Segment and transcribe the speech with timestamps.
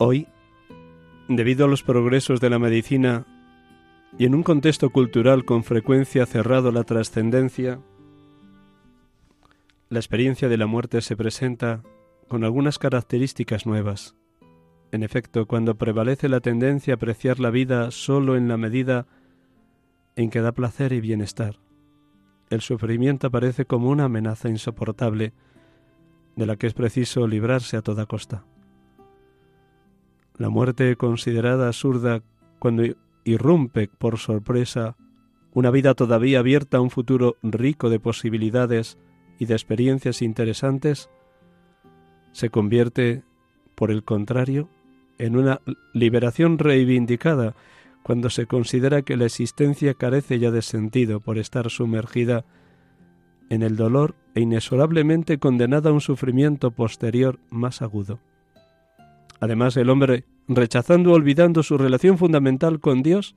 [0.00, 0.28] Hoy,
[1.26, 3.26] debido a los progresos de la medicina
[4.16, 7.80] y en un contexto cultural con frecuencia cerrado a la trascendencia,
[9.88, 11.82] la experiencia de la muerte se presenta
[12.28, 14.14] con algunas características nuevas.
[14.92, 19.08] En efecto, cuando prevalece la tendencia a apreciar la vida sólo en la medida
[20.14, 21.58] en que da placer y bienestar,
[22.50, 25.32] el sufrimiento aparece como una amenaza insoportable
[26.36, 28.44] de la que es preciso librarse a toda costa.
[30.38, 32.22] La muerte considerada absurda
[32.58, 32.84] cuando
[33.24, 34.96] irrumpe por sorpresa
[35.52, 38.98] una vida todavía abierta a un futuro rico de posibilidades
[39.38, 41.10] y de experiencias interesantes,
[42.32, 43.24] se convierte,
[43.74, 44.68] por el contrario,
[45.18, 45.60] en una
[45.92, 47.54] liberación reivindicada
[48.04, 52.44] cuando se considera que la existencia carece ya de sentido por estar sumergida
[53.50, 58.20] en el dolor e inexorablemente condenada a un sufrimiento posterior más agudo.
[59.40, 63.36] Además, el hombre, rechazando o olvidando su relación fundamental con Dios,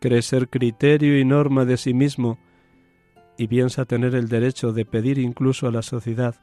[0.00, 2.38] cree ser criterio y norma de sí mismo
[3.36, 6.34] y piensa tener el derecho de pedir incluso a la sociedad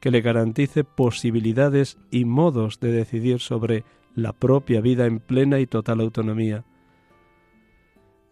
[0.00, 3.84] que le garantice posibilidades y modos de decidir sobre
[4.14, 6.64] la propia vida en plena y total autonomía.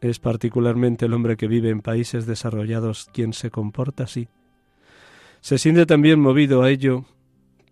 [0.00, 4.28] Es particularmente el hombre que vive en países desarrollados quien se comporta así.
[5.40, 7.04] Se siente también movido a ello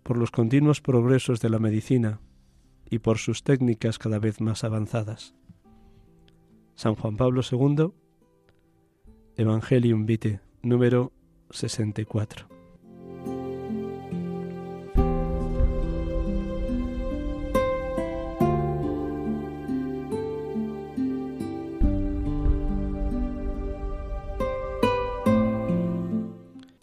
[0.05, 2.19] por los continuos progresos de la medicina
[2.87, 5.33] y por sus técnicas cada vez más avanzadas.
[6.75, 7.87] San Juan Pablo II,
[9.35, 11.11] Evangelium Vitae, número
[11.49, 12.54] 64.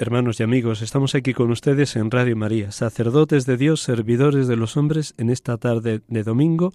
[0.03, 4.57] Hermanos y amigos, estamos aquí con ustedes en Radio María, sacerdotes de Dios, servidores de
[4.57, 6.73] los hombres, en esta tarde de domingo,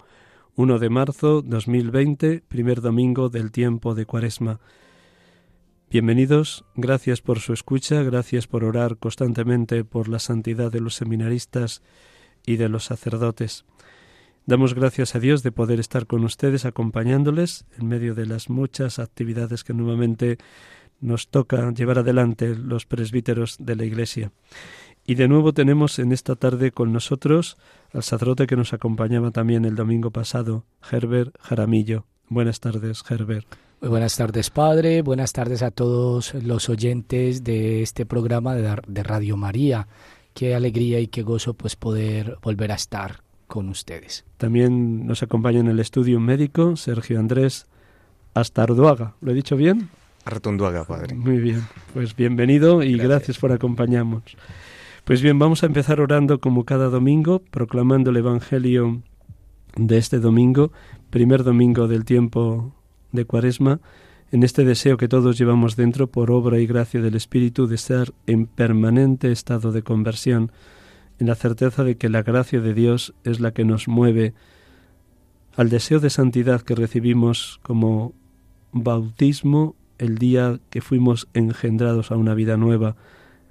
[0.56, 4.60] 1 de marzo 2020, primer domingo del tiempo de Cuaresma.
[5.90, 11.82] Bienvenidos, gracias por su escucha, gracias por orar constantemente por la santidad de los seminaristas
[12.46, 13.66] y de los sacerdotes.
[14.46, 18.98] Damos gracias a Dios de poder estar con ustedes acompañándoles en medio de las muchas
[18.98, 20.38] actividades que nuevamente
[21.00, 24.32] nos toca llevar adelante los presbíteros de la Iglesia.
[25.06, 27.56] Y de nuevo tenemos en esta tarde con nosotros
[27.92, 32.04] al sacerdote que nos acompañaba también el domingo pasado, Herbert Jaramillo.
[32.28, 33.46] Buenas tardes, Herbert.
[33.80, 35.02] Muy buenas tardes, Padre.
[35.02, 39.88] Buenas tardes a todos los oyentes de este programa de Radio María.
[40.34, 44.24] Qué alegría y qué gozo pues poder volver a estar con ustedes.
[44.36, 47.66] También nos acompaña en el estudio un médico, Sergio Andrés
[48.34, 49.14] Astarduaga.
[49.20, 49.88] ¿Lo he dicho bien?
[50.28, 51.14] Artunduaga, padre.
[51.14, 51.62] Muy bien,
[51.94, 53.08] pues bienvenido y gracias.
[53.08, 53.38] gracias.
[53.38, 54.22] por acompañarnos.
[55.04, 59.02] Pues bien, vamos a empezar orando como cada domingo, proclamando el Evangelio
[59.76, 60.70] de este domingo,
[61.08, 62.74] primer domingo del tiempo
[63.10, 63.80] de Cuaresma,
[64.30, 68.12] en este deseo que todos llevamos dentro por obra y gracia del Espíritu de estar
[68.26, 70.52] en permanente estado de conversión,
[71.18, 74.34] en la certeza de que la gracia de Dios es la que nos mueve
[75.56, 78.12] al deseo de santidad que recibimos como
[78.72, 82.96] bautismo el día que fuimos engendrados a una vida nueva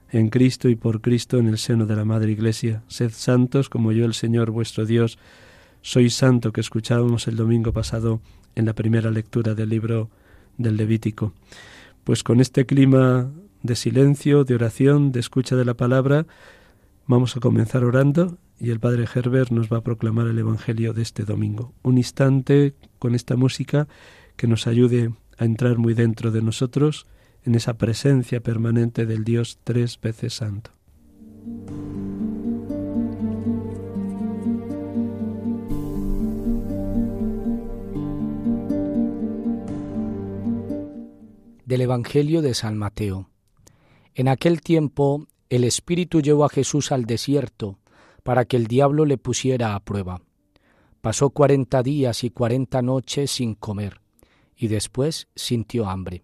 [0.10, 2.84] en Cristo y por Cristo en el seno de la Madre Iglesia.
[2.88, 5.18] Sed santos como yo el Señor vuestro Dios
[5.82, 8.22] soy santo que escuchábamos el domingo pasado
[8.56, 10.10] en la primera lectura del libro
[10.58, 11.34] del Levítico.
[12.04, 13.30] Pues con este clima
[13.64, 16.26] de silencio, de oración, de escucha de la palabra,
[17.10, 21.04] Vamos a comenzar orando y el Padre Herbert nos va a proclamar el Evangelio de
[21.04, 21.74] este domingo.
[21.82, 23.88] Un instante con esta música
[24.36, 27.06] que nos ayude a entrar muy dentro de nosotros
[27.44, 30.72] en esa presencia permanente del Dios tres veces santo.
[41.66, 43.30] Del Evangelio de San Mateo.
[44.16, 47.78] En aquel tiempo el Espíritu llevó a Jesús al desierto
[48.24, 50.22] para que el diablo le pusiera a prueba.
[51.02, 54.02] Pasó cuarenta días y cuarenta noches sin comer,
[54.58, 56.24] y después sintió hambre.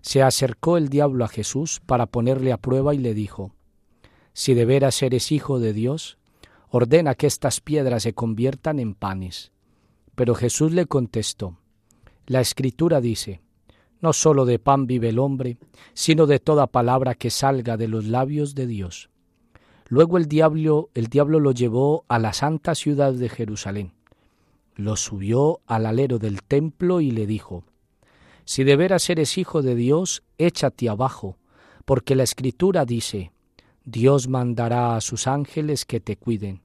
[0.00, 3.52] Se acercó el diablo a Jesús para ponerle a prueba y le dijo,
[4.32, 6.18] Si de veras eres hijo de Dios,
[6.68, 9.52] ordena que estas piedras se conviertan en panes.
[10.14, 11.58] Pero Jesús le contestó,
[12.26, 13.42] La escritura dice,
[14.00, 15.58] no sólo de pan vive el hombre,
[15.92, 19.10] sino de toda palabra que salga de los labios de Dios.
[19.88, 23.92] Luego el diablo, el diablo lo llevó a la santa ciudad de Jerusalén.
[24.78, 27.64] Lo subió al alero del templo y le dijo,
[28.44, 31.36] Si de veras eres hijo de Dios, échate abajo,
[31.84, 33.32] porque la escritura dice,
[33.84, 36.62] Dios mandará a sus ángeles que te cuiden,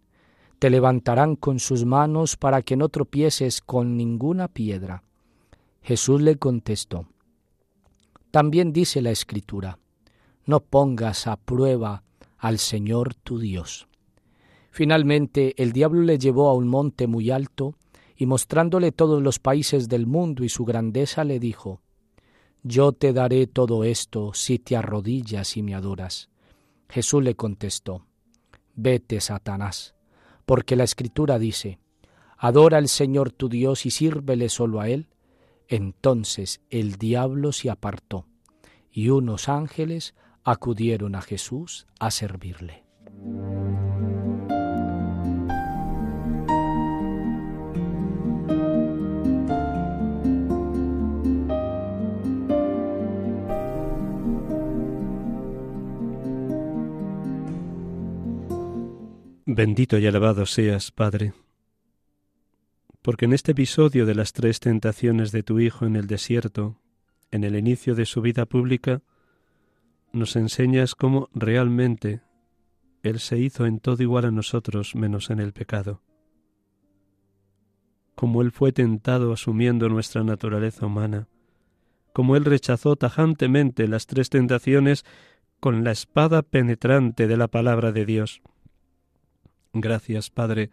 [0.60, 5.02] te levantarán con sus manos para que no tropieces con ninguna piedra.
[5.82, 7.08] Jesús le contestó,
[8.30, 9.80] también dice la Escritura,
[10.46, 12.04] no pongas a prueba
[12.38, 13.88] al Señor tu Dios.
[14.70, 17.74] Finalmente el diablo le llevó a un monte muy alto
[18.24, 21.82] y mostrándole todos los países del mundo y su grandeza le dijo,
[22.64, 26.30] Yo te daré todo esto si te arrodillas y me adoras.
[26.88, 28.06] Jesús le contestó,
[28.76, 29.94] Vete, Satanás,
[30.46, 31.80] porque la Escritura dice,
[32.38, 35.10] Adora al Señor tu Dios y sírvele solo a Él,
[35.68, 38.26] entonces el diablo se apartó,
[38.90, 40.16] y unos ángeles
[40.46, 42.86] acudieron a Jesús a servirle.
[59.56, 61.34] Bendito y alabado seas, Padre
[63.04, 66.80] porque en este episodio de las tres tentaciones de tu Hijo en el desierto,
[67.32, 69.02] en el inicio de su vida pública,
[70.14, 72.22] nos enseñas cómo realmente
[73.04, 76.02] Él se hizo en todo igual a nosotros menos en el pecado,
[78.16, 81.28] cómo Él fue tentado asumiendo nuestra naturaleza humana,
[82.14, 85.04] cómo Él rechazó tajantemente las tres tentaciones
[85.60, 88.42] con la espada penetrante de la palabra de Dios.
[89.74, 90.70] Gracias, Padre,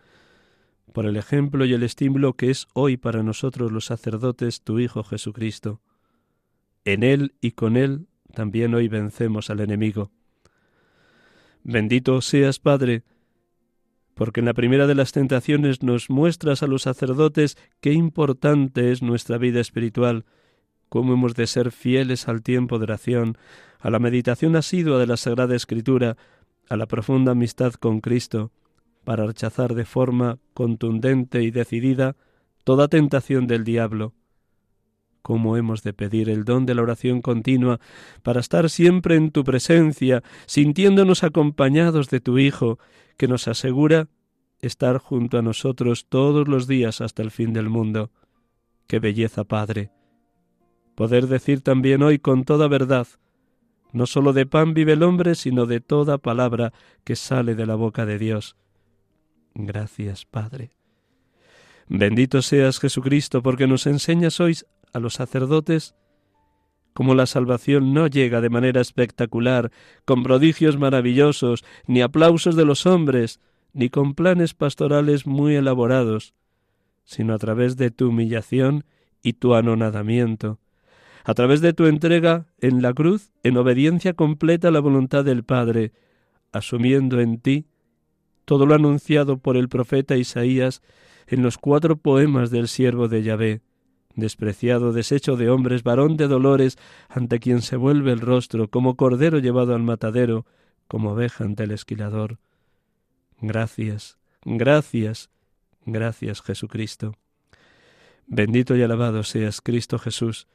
[0.93, 5.03] por el ejemplo y el estímulo que es hoy para nosotros los sacerdotes tu Hijo
[5.05, 5.81] Jesucristo.
[6.85, 10.11] En Él y con Él también hoy vencemos al enemigo.
[11.63, 13.03] Bendito seas, Padre,
[14.15, 19.03] porque en la primera de las tentaciones nos muestras a los sacerdotes qué importante es
[19.03, 20.27] nuestra vida espiritual,
[20.91, 23.39] cómo hemos de ser fieles al tiempo de oración,
[23.79, 26.19] a la meditación asidua de la Sagrada Escritura,
[26.69, 28.53] a la profunda amistad con Cristo,
[29.11, 32.15] para rechazar de forma contundente y decidida
[32.63, 34.15] toda tentación del diablo.
[35.21, 37.81] ¿Cómo hemos de pedir el don de la oración continua
[38.23, 42.79] para estar siempre en tu presencia, sintiéndonos acompañados de tu Hijo,
[43.17, 44.07] que nos asegura
[44.61, 48.13] estar junto a nosotros todos los días hasta el fin del mundo?
[48.87, 49.91] ¡Qué belleza, Padre!
[50.95, 53.09] Poder decir también hoy con toda verdad,
[53.93, 57.75] no sólo de pan vive el hombre, sino de toda palabra que sale de la
[57.75, 58.55] boca de Dios.
[59.55, 60.71] Gracias, Padre.
[61.89, 64.57] Bendito seas Jesucristo, porque nos enseñas hoy
[64.93, 65.95] a los sacerdotes
[66.93, 69.71] como la salvación no llega de manera espectacular,
[70.05, 73.41] con prodigios maravillosos, ni aplausos de los hombres,
[73.73, 76.35] ni con planes pastorales muy elaborados,
[77.05, 78.85] sino a través de tu humillación
[79.23, 80.59] y tu anonadamiento,
[81.25, 85.45] a través de tu entrega en la cruz en obediencia completa a la voluntad del
[85.45, 85.93] Padre,
[86.53, 87.67] asumiendo en ti
[88.45, 90.83] todo lo anunciado por el profeta Isaías
[91.27, 93.61] en los cuatro poemas del siervo de Yahvé,
[94.15, 96.77] despreciado, deshecho de hombres, varón de dolores,
[97.09, 100.47] ante quien se vuelve el rostro, como cordero llevado al matadero,
[100.89, 102.39] como oveja ante el esquilador.
[103.41, 105.31] Gracias, gracias,
[105.87, 107.15] gracias Jesucristo.
[108.27, 110.47] Bendito y alabado seas Cristo Jesús,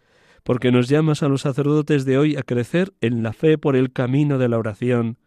[0.44, 3.92] porque nos llamas a los sacerdotes de hoy a crecer en la fe por el
[3.92, 5.18] camino de la oración,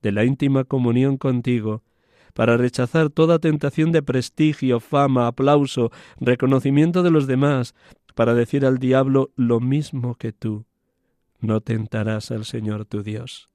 [0.00, 1.82] de la íntima comunión contigo,
[2.34, 7.74] para rechazar toda tentación de prestigio, fama, aplauso, reconocimiento de los demás,
[8.14, 10.66] para decir al diablo lo mismo que tú.
[11.40, 13.48] No tentarás al Señor tu Dios.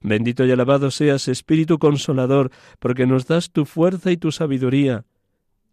[0.00, 5.04] Bendito y alabado seas, Espíritu Consolador, porque nos das tu fuerza y tu sabiduría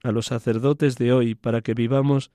[0.04, 2.32] a los sacerdotes de hoy para que vivamos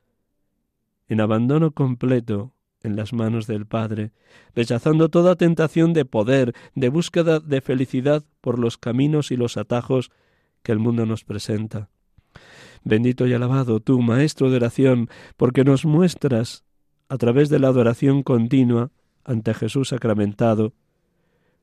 [1.09, 4.13] en abandono completo en las manos del Padre,
[4.55, 10.11] rechazando toda tentación de poder, de búsqueda de felicidad por los caminos y los atajos
[10.63, 11.89] que el mundo nos presenta.
[12.83, 16.65] Bendito y alabado tú, Maestro de oración, porque nos muestras,
[17.09, 18.91] a través de la adoración continua
[19.25, 20.73] ante Jesús sacramentado,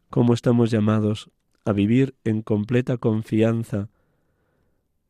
[0.09, 1.31] cómo estamos llamados
[1.65, 3.89] a vivir en completa confianza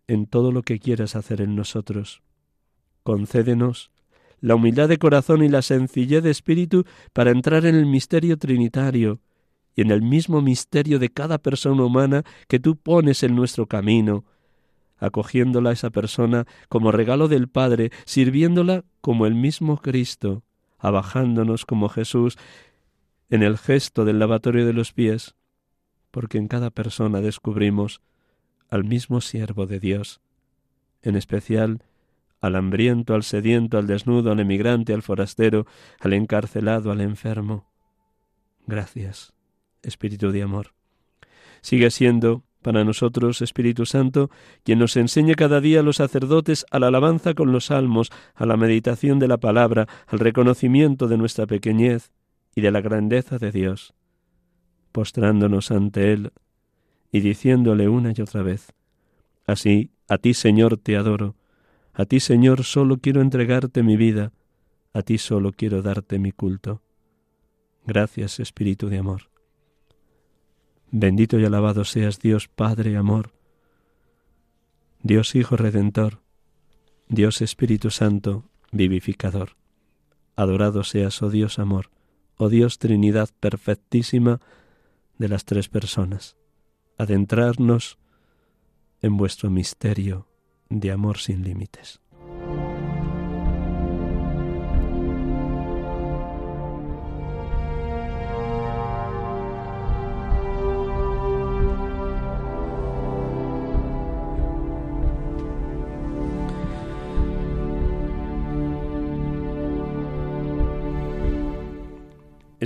[0.08, 2.24] en todo lo que quieras hacer en nosotros.
[3.04, 3.92] Concédenos
[4.40, 9.20] la humildad de corazón y la sencillez de espíritu para entrar en el misterio trinitario
[9.76, 14.26] y en el mismo misterio de cada persona humana que tú pones en nuestro camino,
[14.98, 20.44] acogiéndola a esa persona como regalo del Padre, sirviéndola como el mismo Cristo,
[20.80, 22.38] abajándonos como Jesús
[23.30, 25.36] en el gesto del lavatorio de los pies,
[26.12, 28.02] porque en cada persona descubrimos
[28.70, 30.22] al mismo siervo de Dios,
[31.02, 31.84] en especial
[32.40, 35.66] al hambriento, al sediento, al desnudo, al emigrante, al forastero,
[36.00, 37.70] al encarcelado, al enfermo.
[38.66, 39.34] Gracias,
[39.82, 40.74] Espíritu de amor.
[41.62, 44.30] Sigue siendo para nosotros, Espíritu Santo,
[44.64, 48.46] quien nos enseñe cada día a los sacerdotes a la alabanza con los salmos, a
[48.46, 52.12] la meditación de la palabra, al reconocimiento de nuestra pequeñez
[52.56, 53.94] y de la grandeza de Dios,
[54.92, 56.32] postrándonos ante Él
[57.12, 58.74] y diciéndole una y otra vez,
[59.48, 61.37] Así, a ti, Señor, te adoro,
[61.98, 64.32] a ti, Señor, solo quiero entregarte mi vida,
[64.94, 66.84] a ti solo quiero darte mi culto.
[67.88, 69.32] Gracias, Espíritu de amor.
[70.92, 73.34] Bendito y alabado seas Dios Padre amor,
[75.02, 76.22] Dios Hijo Redentor,
[77.10, 79.58] Dios Espíritu Santo, vivificador.
[80.36, 81.90] Adorado seas, oh Dios amor,
[82.38, 84.40] oh Dios Trinidad perfectísima
[85.18, 86.38] de las tres personas.
[87.00, 87.98] Adentrarnos
[89.02, 90.27] en vuestro misterio
[90.70, 92.00] de amor sin límites.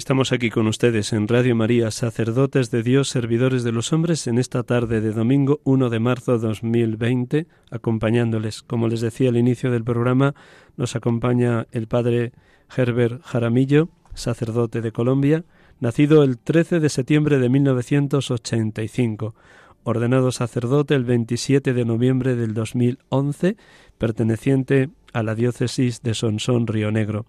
[0.02, 4.40] Estamos aquí con ustedes en Radio María, sacerdotes de Dios, servidores de los hombres, en
[4.40, 8.64] esta tarde de domingo 1 de marzo 2020, acompañándoles.
[8.64, 10.34] Como les decía al inicio del programa,
[10.76, 12.32] nos acompaña el padre
[12.76, 15.44] Herbert Jaramillo, sacerdote de Colombia,
[15.80, 19.36] nacido el 13 de septiembre de 1985,
[19.84, 23.56] ordenado sacerdote el 27 de noviembre del 2011,
[24.00, 27.28] perteneciente a la diócesis de Sonsón, Río Negro.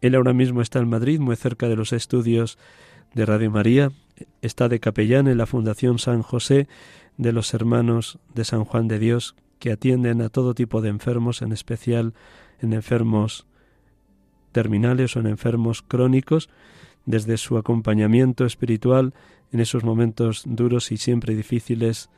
[0.00, 2.58] Él ahora mismo está en Madrid, muy cerca de los estudios
[3.14, 3.90] de Radio María.
[4.42, 6.68] Está de capellán en la Fundación San José
[7.16, 11.42] de los Hermanos de San Juan de Dios, que atienden a todo tipo de enfermos,
[11.42, 12.14] en especial
[12.60, 13.46] en enfermos
[14.52, 16.48] terminales o en enfermos crónicos,
[17.06, 19.14] desde su acompañamiento espiritual
[19.50, 22.10] en esos momentos duros y siempre difíciles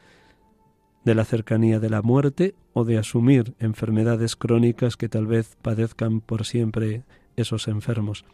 [1.04, 6.20] de la cercanía de la muerte o de asumir enfermedades crónicas que tal vez padezcan
[6.20, 7.04] por siempre
[7.40, 8.24] esos enfermos.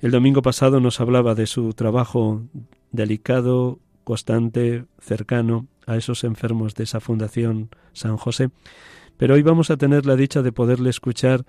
[0.00, 2.42] El domingo pasado nos hablaba de su trabajo
[2.90, 8.50] delicado, constante, cercano a esos enfermos de esa Fundación San José,
[9.16, 11.44] pero hoy vamos a tener la dicha de poderle escuchar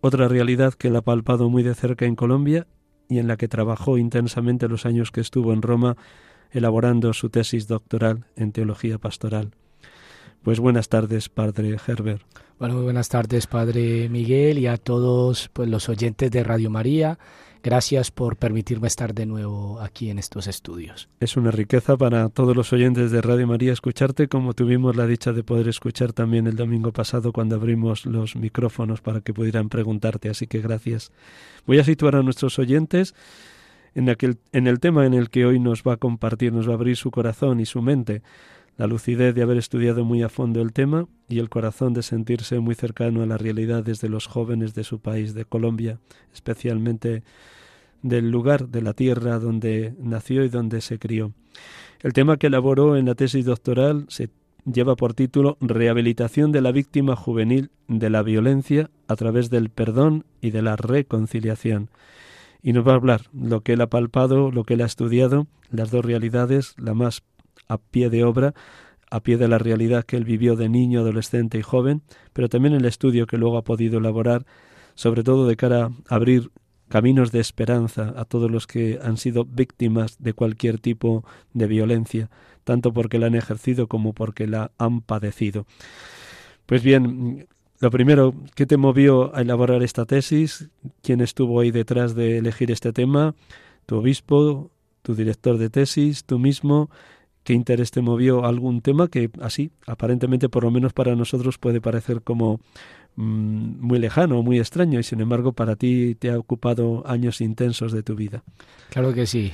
[0.00, 2.66] otra realidad que él ha palpado muy de cerca en Colombia
[3.08, 5.96] y en la que trabajó intensamente los años que estuvo en Roma
[6.50, 9.50] elaborando su tesis doctoral en teología pastoral.
[10.42, 12.22] Pues buenas tardes, Padre Herbert.
[12.58, 17.18] Bueno, muy buenas tardes, Padre Miguel, y a todos pues, los oyentes de Radio María.
[17.62, 21.10] Gracias por permitirme estar de nuevo aquí en estos estudios.
[21.20, 25.34] Es una riqueza para todos los oyentes de Radio María escucharte, como tuvimos la dicha
[25.34, 30.30] de poder escuchar también el domingo pasado cuando abrimos los micrófonos para que pudieran preguntarte.
[30.30, 31.12] Así que gracias.
[31.66, 33.14] Voy a situar a nuestros oyentes
[33.94, 36.72] en, aquel, en el tema en el que hoy nos va a compartir, nos va
[36.72, 38.22] a abrir su corazón y su mente
[38.80, 42.60] la lucidez de haber estudiado muy a fondo el tema y el corazón de sentirse
[42.60, 45.98] muy cercano a las realidades de los jóvenes de su país, de Colombia,
[46.32, 47.22] especialmente
[48.00, 51.34] del lugar de la tierra donde nació y donde se crió.
[52.00, 54.30] El tema que elaboró en la tesis doctoral se
[54.64, 60.24] lleva por título Rehabilitación de la víctima juvenil de la violencia a través del perdón
[60.40, 61.90] y de la reconciliación.
[62.62, 65.48] Y nos va a hablar lo que él ha palpado, lo que él ha estudiado,
[65.70, 67.22] las dos realidades, la más
[67.70, 68.52] a pie de obra,
[69.10, 72.74] a pie de la realidad que él vivió de niño, adolescente y joven, pero también
[72.74, 74.44] el estudio que luego ha podido elaborar,
[74.94, 76.50] sobre todo de cara a abrir
[76.88, 81.24] caminos de esperanza a todos los que han sido víctimas de cualquier tipo
[81.54, 82.28] de violencia,
[82.64, 85.66] tanto porque la han ejercido como porque la han padecido.
[86.66, 87.46] Pues bien,
[87.78, 90.68] lo primero, ¿qué te movió a elaborar esta tesis?
[91.02, 93.34] ¿Quién estuvo ahí detrás de elegir este tema?
[93.86, 94.70] ¿Tu obispo?
[95.02, 96.24] ¿Tu director de tesis?
[96.24, 96.90] ¿Tú mismo?
[97.50, 101.80] ¿Qué interés te movió algún tema que así, aparentemente, por lo menos para nosotros, puede
[101.80, 102.60] parecer como
[103.16, 107.90] mm, muy lejano, muy extraño, y sin embargo para ti te ha ocupado años intensos
[107.90, 108.44] de tu vida?
[108.90, 109.52] Claro que sí.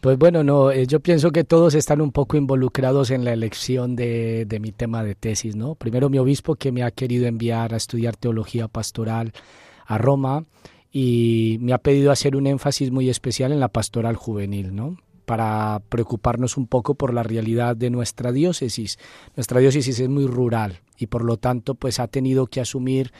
[0.00, 3.96] Pues bueno, no, eh, yo pienso que todos están un poco involucrados en la elección
[3.96, 5.74] de, de, mi tema de tesis, ¿no?
[5.74, 9.32] Primero mi obispo que me ha querido enviar a estudiar teología pastoral
[9.84, 10.44] a Roma
[10.92, 14.96] y me ha pedido hacer un énfasis muy especial en la pastoral juvenil, ¿no?
[15.32, 18.98] Para preocuparnos un poco por la realidad de nuestra diócesis.
[19.34, 23.12] Nuestra diócesis es muy rural y por lo tanto pues ha tenido que asumir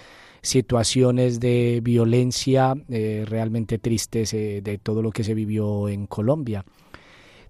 [0.42, 6.66] situaciones de violencia eh, realmente tristes eh, de todo lo que se vivió en Colombia.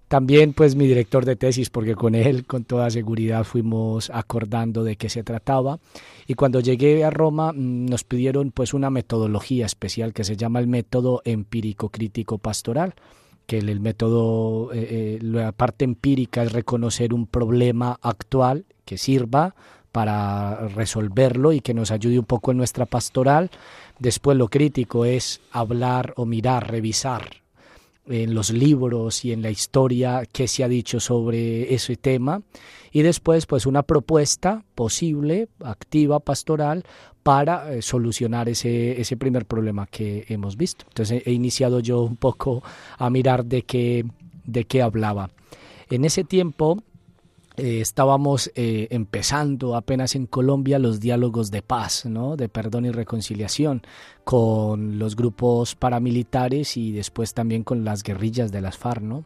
[0.07, 4.95] También pues mi director de tesis, porque con él con toda seguridad fuimos acordando de
[4.95, 5.79] qué se trataba.
[6.25, 10.61] Y cuando llegué a Roma mm, nos pidieron pues una metodología especial que se llama
[10.61, 12.95] el método empírico crítico pastoral
[13.45, 19.55] que el, método, eh, la parte empírica es reconocer un problema actual que sirva
[19.91, 23.51] para resolverlo y que nos ayude un poco en nuestra pastoral.
[23.99, 27.43] Después lo crítico es hablar o mirar, revisar
[28.07, 32.41] en los libros y en la historia qué se ha dicho sobre ese tema
[32.91, 36.83] y después pues una propuesta posible, activa, pastoral
[37.23, 40.85] para eh, solucionar ese, ese primer problema que hemos visto.
[40.89, 42.61] Entonces he iniciado yo un poco
[42.97, 44.05] a mirar de qué,
[44.45, 45.29] de qué hablaba.
[45.89, 46.83] En ese tiempo
[47.55, 52.35] eh, estábamos eh, empezando apenas en Colombia los diálogos de paz, ¿no?
[52.35, 53.83] de perdón y reconciliación
[54.23, 59.03] con los grupos paramilitares y después también con las guerrillas de las FARC.
[59.03, 59.23] ¿no?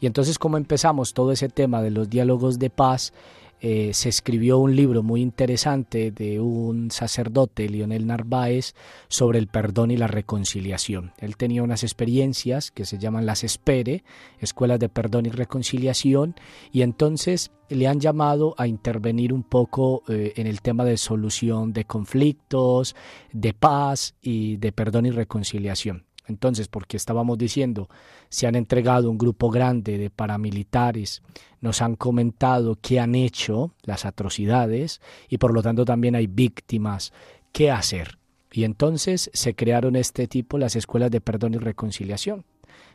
[0.00, 3.12] Y entonces como empezamos todo ese tema de los diálogos de paz,
[3.60, 8.74] eh, se escribió un libro muy interesante de un sacerdote, Lionel Narváez,
[9.08, 11.12] sobre el perdón y la reconciliación.
[11.18, 14.04] Él tenía unas experiencias que se llaman las ESPERE,
[14.40, 16.34] Escuelas de Perdón y Reconciliación,
[16.72, 21.72] y entonces le han llamado a intervenir un poco eh, en el tema de solución
[21.72, 22.94] de conflictos,
[23.32, 26.05] de paz y de perdón y reconciliación.
[26.28, 27.88] Entonces, porque estábamos diciendo,
[28.28, 31.22] se han entregado un grupo grande de paramilitares,
[31.60, 37.12] nos han comentado qué han hecho, las atrocidades, y por lo tanto también hay víctimas.
[37.52, 38.18] ¿Qué hacer?
[38.52, 42.44] Y entonces se crearon este tipo las escuelas de perdón y reconciliación,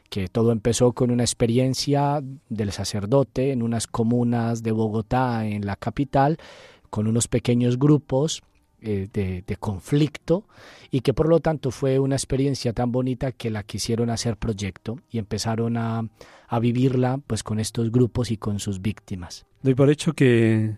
[0.10, 5.76] que todo empezó con una experiencia del sacerdote en unas comunas de Bogotá, en la
[5.76, 6.38] capital,
[6.90, 8.44] con unos pequeños grupos
[8.82, 10.46] eh, de, conflicto
[10.90, 15.00] y que por lo tanto fue una experiencia tan bonita que la quisieron hacer proyecto
[15.10, 16.08] y empezaron a,
[16.48, 19.46] a vivirla pues con estos grupos y con sus víctimas.
[19.62, 20.78] Doy por hecho que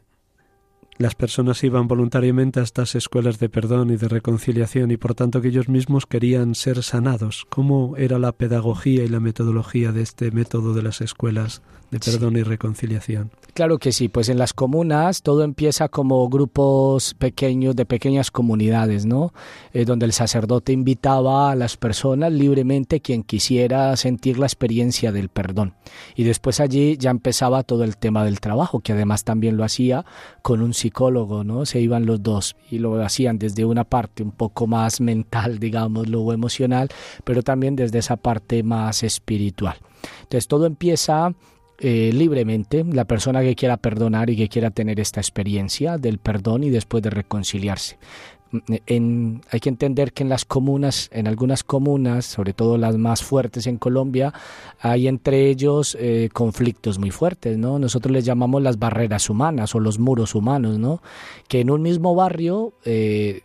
[0.97, 5.41] las personas iban voluntariamente a estas escuelas de perdón y de reconciliación y por tanto
[5.41, 7.45] que ellos mismos querían ser sanados.
[7.49, 11.61] ¿Cómo era la pedagogía y la metodología de este método de las escuelas
[11.93, 13.31] de perdón y reconciliación?
[13.53, 19.05] Claro que sí, pues en las comunas todo empieza como grupos pequeños de pequeñas comunidades,
[19.05, 19.31] ¿no?
[19.73, 25.29] Eh, donde el sacerdote invitaba a las personas libremente quien quisiera sentir la experiencia del
[25.29, 25.75] perdón.
[26.15, 30.03] Y después allí ya empezaba todo el tema del trabajo, que además también lo hacía
[30.41, 31.67] con un psicólogo, ¿no?
[31.67, 36.09] Se iban los dos y lo hacían desde una parte un poco más mental, digamos,
[36.09, 36.89] luego emocional,
[37.23, 39.77] pero también desde esa parte más espiritual.
[40.23, 41.33] Entonces todo empieza
[41.85, 46.63] eh, libremente la persona que quiera perdonar y que quiera tener esta experiencia del perdón
[46.63, 47.97] y después de reconciliarse.
[48.85, 53.21] En, hay que entender que en las comunas, en algunas comunas, sobre todo las más
[53.21, 54.33] fuertes en Colombia,
[54.79, 57.79] hay entre ellos eh, conflictos muy fuertes, ¿no?
[57.79, 61.01] Nosotros les llamamos las barreras humanas o los muros humanos, ¿no?
[61.49, 63.41] Que en un mismo barrio eh,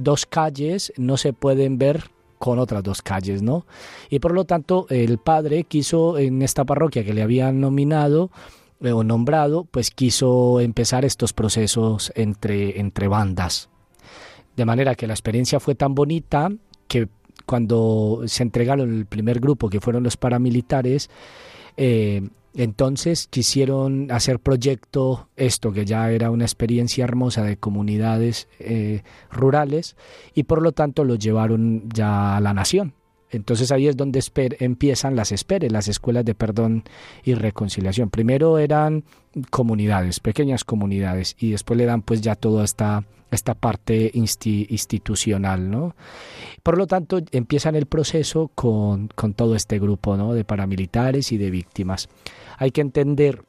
[0.00, 2.13] dos calles no se pueden ver
[2.44, 3.64] con otras dos calles, ¿no?
[4.10, 8.30] Y por lo tanto, el padre quiso en esta parroquia que le habían nominado
[8.82, 13.70] eh, o nombrado, pues quiso empezar estos procesos entre, entre bandas.
[14.56, 16.50] De manera que la experiencia fue tan bonita
[16.86, 17.08] que
[17.46, 21.08] cuando se entregaron el primer grupo, que fueron los paramilitares,
[21.78, 29.02] eh, entonces quisieron hacer proyecto esto, que ya era una experiencia hermosa de comunidades eh,
[29.30, 29.96] rurales,
[30.34, 32.94] y por lo tanto lo llevaron ya a la nación.
[33.30, 34.22] Entonces ahí es donde
[34.60, 36.84] empiezan las esperes, las escuelas de perdón
[37.24, 38.08] y reconciliación.
[38.08, 39.02] Primero eran
[39.50, 45.96] comunidades, pequeñas comunidades, y después le dan pues ya toda esta esta parte institucional, ¿no?
[46.62, 50.34] Por lo tanto, empiezan el proceso con, con todo este grupo ¿no?
[50.34, 52.08] de paramilitares y de víctimas.
[52.58, 53.44] Hay que entender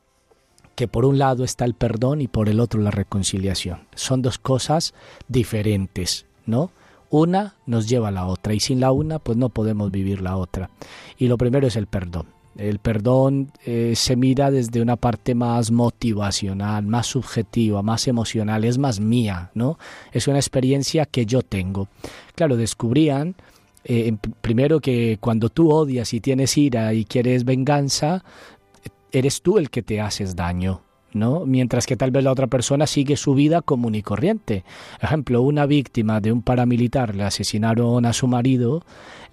[0.75, 3.87] que por un lado está el perdón y por el otro la reconciliación.
[3.95, 4.93] Son dos cosas
[5.27, 6.71] diferentes, ¿no?
[7.09, 10.35] Una nos lleva a la otra y sin la una pues no podemos vivir la
[10.35, 10.69] otra.
[11.17, 12.27] Y lo primero es el perdón.
[12.57, 18.77] El perdón eh, se mira desde una parte más motivacional, más subjetiva, más emocional, es
[18.77, 19.77] más mía, ¿no?
[20.13, 21.89] Es una experiencia que yo tengo.
[22.33, 23.35] Claro, descubrían
[23.87, 28.23] eh, primero que cuando tú odias y tienes ira y quieres venganza,
[29.17, 30.81] eres tú el que te haces daño.
[31.13, 31.45] ¿no?
[31.45, 34.65] Mientras que tal vez la otra persona sigue su vida común y corriente.
[35.01, 38.83] Ejemplo, una víctima de un paramilitar le asesinaron a su marido,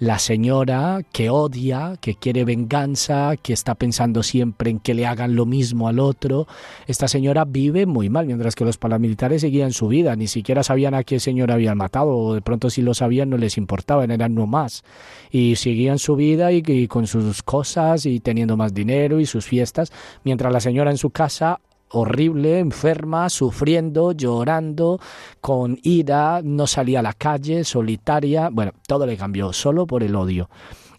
[0.03, 5.37] la señora que odia, que quiere venganza, que está pensando siempre en que le hagan
[5.37, 6.49] lo mismo al otro,
[6.89, 10.95] esta señora vive muy mal, mientras que los paramilitares seguían su vida, ni siquiera sabían
[10.95, 14.35] a qué señora habían matado, o de pronto si lo sabían no les importaba, eran
[14.35, 14.83] no más,
[15.31, 19.93] y seguían su vida y con sus cosas y teniendo más dinero y sus fiestas,
[20.25, 21.61] mientras la señora en su casa
[21.93, 25.01] horrible, enferma, sufriendo, llorando,
[25.41, 30.17] con ira, no salía a la calle, solitaria, bueno, todo le cambió solo por el
[30.17, 30.49] odio.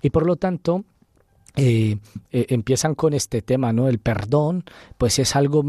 [0.01, 0.83] Y por lo tanto,
[1.55, 1.97] eh,
[2.31, 3.87] eh, empiezan con este tema, ¿no?
[3.87, 4.63] El perdón,
[4.97, 5.63] pues es algo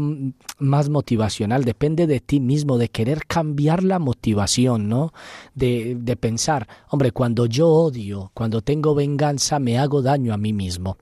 [0.57, 5.13] más motivacional, depende de ti mismo, de querer cambiar la motivación, ¿no?
[5.53, 10.53] De, de pensar, hombre, cuando yo odio, cuando tengo venganza, me hago daño a mí
[10.53, 10.97] mismo.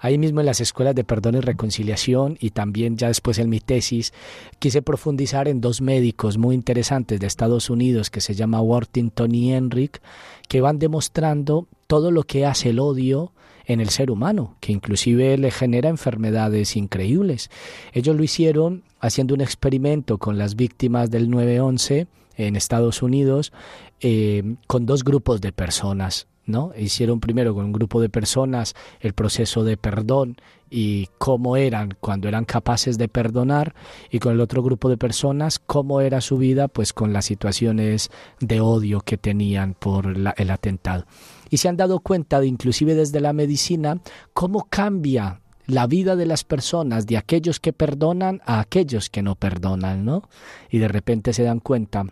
[0.00, 3.60] Ahí mismo en las escuelas de perdón y reconciliación y también ya después en mi
[3.60, 4.12] tesis
[4.58, 9.54] quise profundizar en dos médicos muy interesantes de Estados Unidos que se llama Worthington y
[9.54, 10.02] Enric
[10.48, 13.32] que van demostrando todo lo que hace el odio
[13.66, 17.50] en el ser humano, que inclusive le genera enfermedades increíbles.
[17.92, 23.52] Ellos lo hicieron haciendo un experimento con las víctimas del 9-11 en Estados Unidos
[24.00, 26.28] eh, con dos grupos de personas.
[26.46, 26.72] ¿no?
[26.78, 30.36] Hicieron primero con un grupo de personas el proceso de perdón
[30.70, 33.74] y cómo eran cuando eran capaces de perdonar
[34.10, 38.10] y con el otro grupo de personas cómo era su vida pues con las situaciones
[38.38, 41.04] de odio que tenían por el atentado.
[41.50, 44.00] Y se han dado cuenta, de, inclusive desde la medicina,
[44.32, 49.34] cómo cambia la vida de las personas, de aquellos que perdonan a aquellos que no
[49.34, 50.28] perdonan, ¿no?
[50.70, 52.06] Y de repente se dan cuenta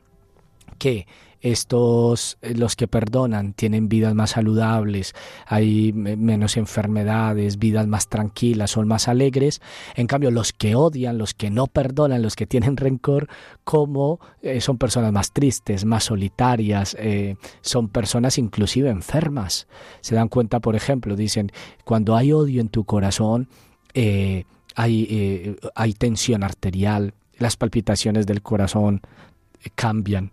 [0.78, 1.06] que
[1.44, 5.14] estos, eh, los que perdonan, tienen vidas más saludables,
[5.46, 9.60] hay menos enfermedades, vidas más tranquilas, son más alegres.
[9.94, 13.28] En cambio, los que odian, los que no perdonan, los que tienen rencor,
[13.62, 19.66] como eh, son personas más tristes, más solitarias, eh, son personas inclusive enfermas.
[20.00, 21.52] Se dan cuenta, por ejemplo, dicen,
[21.84, 23.48] cuando hay odio en tu corazón,
[23.94, 29.02] hay, hay tensión arterial, las palpitaciones del corazón
[29.74, 30.32] cambian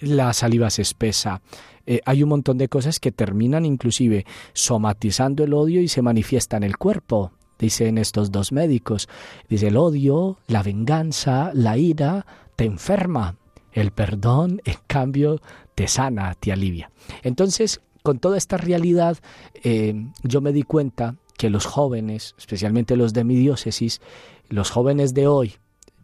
[0.00, 1.42] la saliva se espesa.
[1.86, 6.56] Eh, hay un montón de cosas que terminan inclusive somatizando el odio y se manifiesta
[6.56, 9.08] en el cuerpo, dicen estos dos médicos.
[9.48, 13.36] Dice, el odio, la venganza, la ira, te enferma.
[13.72, 15.40] El perdón, en cambio,
[15.74, 16.90] te sana, te alivia.
[17.22, 19.18] Entonces, con toda esta realidad,
[19.62, 24.00] eh, yo me di cuenta que los jóvenes, especialmente los de mi diócesis,
[24.48, 25.54] los jóvenes de hoy,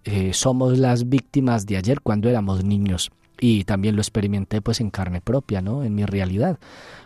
[0.04, 4.90] eh, somos las víctimas de ayer cuando éramos niños y también lo experimenté pues en
[4.90, 5.84] carne propia, ¿no?
[5.84, 6.58] En mi realidad,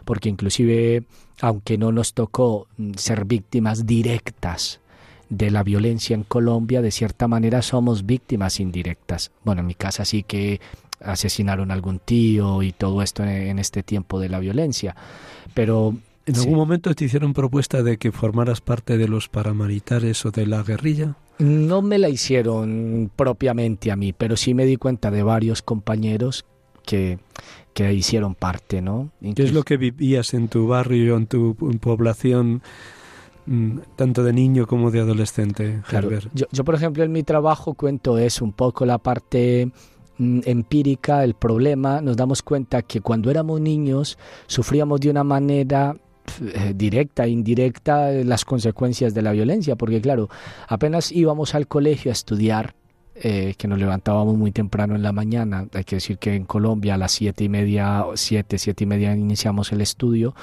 [0.05, 1.05] porque inclusive
[1.41, 4.81] aunque no nos tocó mm, ser víctimas directas
[5.29, 9.31] de la violencia en Colombia, de cierta manera somos víctimas indirectas.
[9.45, 10.61] Bueno, en mi casa sí que
[11.01, 14.95] asesinaron a algún tío y todo esto en este tiempo de la violencia,
[15.55, 15.95] pero
[16.27, 20.47] ¿En algún momento te hicieron propuesta de que formaras parte de los paramilitares o de
[20.47, 21.17] la guerrilla?
[21.41, 26.45] No me la hicieron propiamente a mí, pero sí me di cuenta de varios compañeros
[26.85, 27.19] que,
[27.73, 29.11] que hicieron parte, ¿no?
[29.35, 32.63] ¿Qué es lo que vivías en tu barrio, en tu población?
[33.47, 35.81] Mm, tanto de niño como de adolescente.
[35.89, 39.73] Claro, yo, yo, por ejemplo, en mi trabajo cuento es un poco la parte
[40.19, 42.01] mm, empírica, el problema.
[42.01, 45.97] Nos damos cuenta que cuando éramos niños sufríamos de una manera
[46.75, 50.29] directa e indirecta eh, las consecuencias de la violencia, porque claro,
[50.69, 52.75] apenas íbamos al colegio a estudiar,
[53.23, 56.95] eh, que nos levantábamos muy temprano en la mañana, hay que decir que en Colombia
[56.95, 60.35] a las siete y media, siete, siete y media iniciamos el estudio,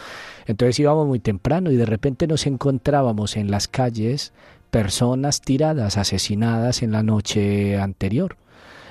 [0.46, 4.34] entonces íbamos muy temprano y de repente nos encontrábamos en las calles
[4.70, 8.38] personas tiradas, asesinadas en la noche anterior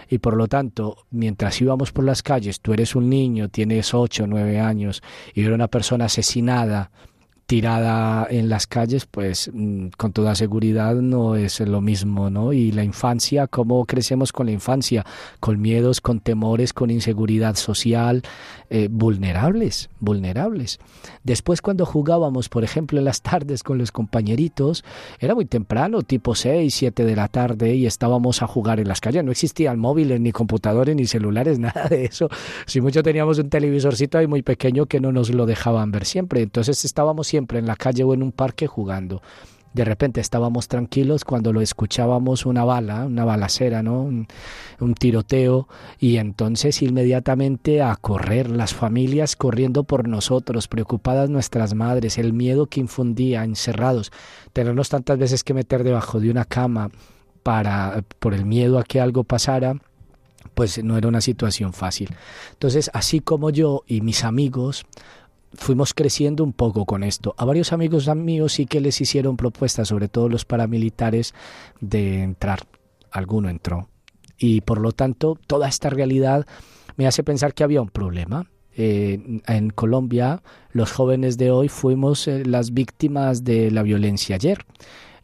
[0.08, 4.26] y por lo tanto, mientras íbamos por las calles, tú eres un niño, tienes ocho,
[4.26, 5.02] nueve años
[5.34, 6.90] y era una persona asesinada
[7.46, 12.52] tirada en las calles, pues mm, con toda seguridad no es lo mismo, ¿no?
[12.52, 15.06] Y la infancia, ¿cómo crecemos con la infancia?
[15.38, 18.22] Con miedos, con temores, con inseguridad social,
[18.68, 20.80] eh, vulnerables, vulnerables.
[21.26, 24.84] Después cuando jugábamos, por ejemplo, en las tardes con los compañeritos,
[25.18, 29.00] era muy temprano, tipo 6, 7 de la tarde, y estábamos a jugar en las
[29.00, 29.24] calles.
[29.24, 32.28] No existían móviles, ni computadores, ni celulares, nada de eso.
[32.66, 36.42] Si mucho teníamos un televisorcito ahí muy pequeño que no nos lo dejaban ver siempre.
[36.42, 39.20] Entonces estábamos siempre en la calle o en un parque jugando.
[39.76, 44.00] De repente estábamos tranquilos cuando lo escuchábamos una bala, una balacera, ¿no?
[44.00, 44.26] Un,
[44.98, 52.32] tiroteo y entonces inmediatamente a correr, las familias corriendo por nosotros, preocupadas nuestras madres, el
[52.32, 54.12] miedo que infundía, encerrados,
[54.54, 56.90] tenernos tantas veces que meter debajo de una cama
[57.42, 59.76] para por el miedo a que algo pasara
[60.54, 62.16] pues no era una situación fácil.
[62.52, 64.86] Entonces, así como yo y mis amigos
[65.58, 67.34] fuimos creciendo un poco con esto.
[67.36, 71.34] A varios amigos míos sí que les hicieron propuestas, sobre todo los paramilitares,
[71.80, 72.66] de entrar.
[73.10, 73.88] Alguno entró.
[74.38, 76.46] Y por lo tanto, toda esta realidad
[76.96, 78.50] me hace pensar que había un problema.
[78.78, 84.66] Eh, en Colombia, los jóvenes de hoy fuimos eh, las víctimas de la violencia ayer.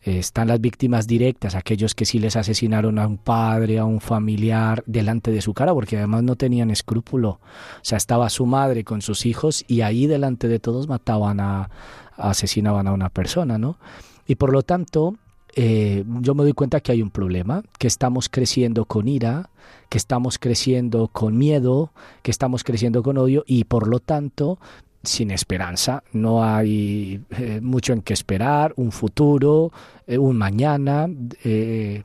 [0.03, 4.83] Están las víctimas directas, aquellos que sí les asesinaron a un padre, a un familiar,
[4.87, 7.29] delante de su cara, porque además no tenían escrúpulo.
[7.31, 7.41] O
[7.83, 11.71] sea, estaba su madre con sus hijos y ahí delante de todos mataban a,
[12.17, 13.77] asesinaban a una persona, ¿no?
[14.27, 15.17] Y por lo tanto,
[15.55, 19.51] eh, yo me doy cuenta que hay un problema, que estamos creciendo con ira,
[19.89, 24.59] que estamos creciendo con miedo, que estamos creciendo con odio y por lo tanto
[25.03, 29.73] sin esperanza, no hay eh, mucho en qué esperar, un futuro,
[30.07, 31.09] eh, un mañana.
[31.45, 32.03] Eh,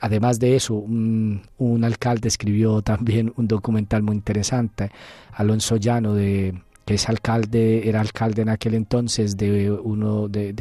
[0.00, 4.90] además de eso, un, un, alcalde escribió también un documental muy interesante,
[5.32, 10.52] Alonso Llano, de, que es alcalde, era alcalde en aquel entonces de uno de,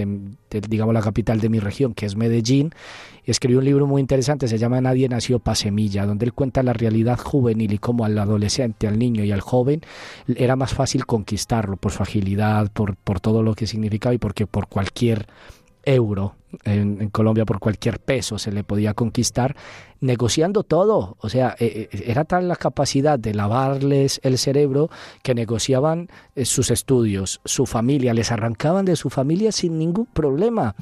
[0.70, 2.72] digamos la capital de mi región, que es Medellín,
[3.26, 6.74] escribió un libro muy interesante, se llama Nadie nació pa semilla, donde él cuenta la
[6.74, 9.82] realidad juvenil y cómo al adolescente, al niño y al joven
[10.28, 14.48] era más fácil conquistarlo por su agilidad, por, por todo lo que significaba y porque
[14.48, 15.28] por cualquier
[15.84, 19.56] euro en, Colombia por cualquier peso se le podía conquistar
[20.00, 21.18] negociando todo.
[21.20, 24.89] O sea, eh, eh, era tal la capacidad de lavarles el cerebro
[25.22, 30.76] que negociaban eh, sus estudios, su familia, les arrancaban de su familia sin ningún problema.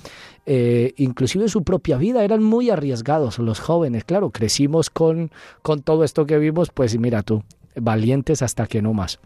[0.46, 4.04] inclusive su propia vida, eran muy arriesgados los jóvenes.
[4.04, 5.32] Claro, crecimos con,
[5.62, 7.44] con todo esto que vimos, pues mira tú,
[7.76, 9.20] valientes hasta que no más.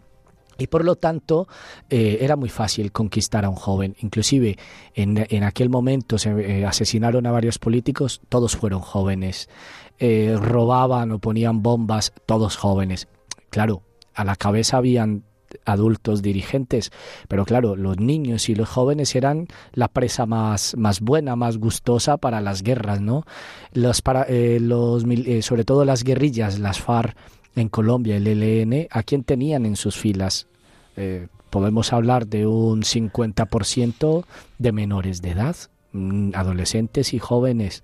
[0.58, 1.48] Y por lo tanto
[1.90, 3.96] eh, era muy fácil conquistar a un joven.
[4.00, 4.56] Inclusive
[4.94, 9.48] en, en aquel momento se eh, asesinaron a varios políticos, todos fueron jóvenes.
[9.98, 13.08] Eh, robaban o ponían bombas, todos jóvenes.
[13.50, 13.82] Claro,
[14.14, 15.24] a la cabeza habían
[15.64, 16.90] adultos dirigentes,
[17.28, 22.16] pero claro, los niños y los jóvenes eran la presa más, más buena, más gustosa
[22.18, 23.24] para las guerras, ¿no?
[23.72, 25.04] Los para, los,
[25.40, 27.16] sobre todo las guerrillas, las FARC,
[27.56, 30.46] en Colombia, el ELN, ¿a quién tenían en sus filas?
[30.96, 34.24] Eh, podemos hablar de un 50%
[34.58, 35.56] de menores de edad,
[35.92, 37.82] mm, adolescentes y jóvenes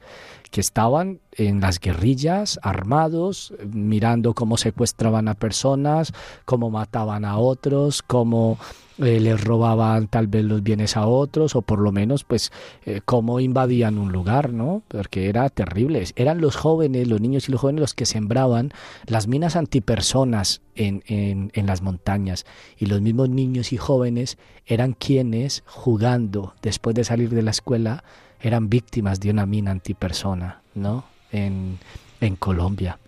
[0.50, 6.12] que estaban en las guerrillas, armados, mirando cómo secuestraban a personas,
[6.44, 8.58] cómo mataban a otros, cómo
[9.03, 12.53] eh, les robaban tal vez los bienes a otros o por lo menos pues
[12.87, 14.83] eh, cómo invadían un lugar, ¿no?
[14.88, 16.05] Porque era terrible.
[16.17, 18.73] Eran los jóvenes, los niños y los jóvenes los que sembraban
[19.07, 22.47] las minas antipersonas en, en, en las montañas
[22.79, 28.05] y los mismos niños y jóvenes eran quienes jugando después de salir de la escuela
[28.41, 31.05] eran víctimas de una mina antipersona, ¿no?
[31.31, 31.79] En,
[32.21, 32.99] en Colombia.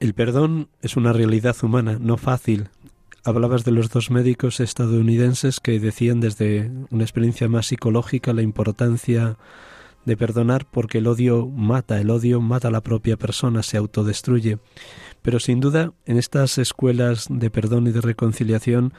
[0.00, 2.68] El perdón es una realidad humana, no fácil,
[3.24, 9.36] hablabas de los dos médicos estadounidenses que decían desde una experiencia más psicológica la importancia
[10.04, 14.58] de perdonar porque el odio mata, el odio mata a la propia persona, se autodestruye.
[15.22, 18.94] Pero sin duda, en estas escuelas de perdón y de reconciliación,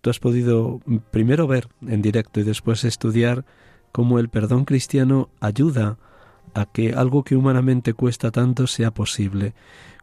[0.00, 3.44] tú has podido primero ver en directo y después estudiar
[3.92, 5.98] cómo el perdón cristiano ayuda
[6.54, 9.54] a que algo que humanamente cuesta tanto sea posible.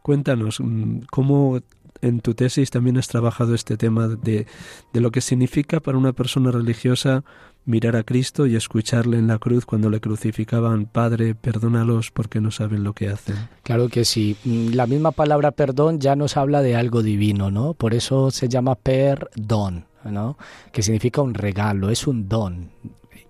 [0.02, 1.60] Cuéntanos mm, cómo
[2.02, 4.46] en tu tesis también has trabajado este tema de,
[4.92, 7.24] de lo que significa para una persona religiosa
[7.64, 12.50] mirar a Cristo y escucharle en la cruz cuando le crucificaban, Padre, perdónalos porque no
[12.50, 13.36] saben lo que hacen.
[13.62, 14.36] Claro que sí.
[14.44, 17.74] La misma palabra perdón ya nos habla de algo divino, ¿no?
[17.74, 20.36] Por eso se llama perdón, ¿no?
[20.72, 22.70] Que significa un regalo, es un don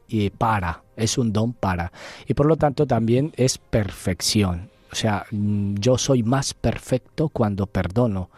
[0.09, 1.93] y para, es un don para.
[2.27, 4.72] Y por lo tanto también es perfección.
[4.93, 8.31] O sea, mm, yo soy más perfecto cuando perdono.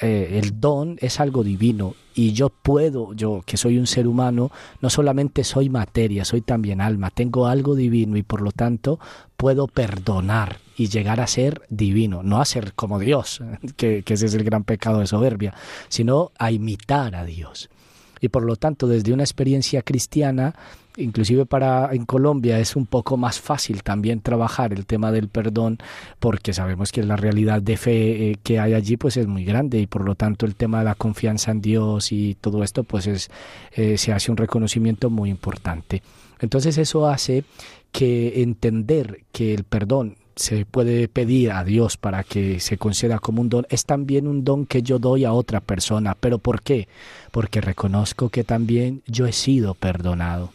[0.00, 4.50] eh, el don es algo divino y yo puedo, yo que soy un ser humano,
[4.82, 9.00] no solamente soy materia, soy también alma, tengo algo divino y por lo tanto
[9.38, 13.40] puedo perdonar y llegar a ser divino, no a ser como Dios,
[13.76, 15.54] que, que ese es el gran pecado de soberbia,
[15.88, 17.70] sino a imitar a Dios.
[18.20, 20.54] Y por lo tanto, desde una experiencia cristiana,
[21.00, 25.78] inclusive para en Colombia es un poco más fácil también trabajar el tema del perdón
[26.18, 29.80] porque sabemos que la realidad de fe eh, que hay allí pues es muy grande
[29.80, 33.06] y por lo tanto el tema de la confianza en Dios y todo esto pues
[33.06, 33.30] es
[33.72, 36.02] eh, se hace un reconocimiento muy importante.
[36.40, 37.44] Entonces eso hace
[37.92, 43.42] que entender que el perdón se puede pedir a Dios para que se conceda como
[43.42, 46.16] un don, es también un don que yo doy a otra persona.
[46.18, 46.88] ¿Pero por qué?
[47.30, 50.52] Porque reconozco que también yo he sido perdonado.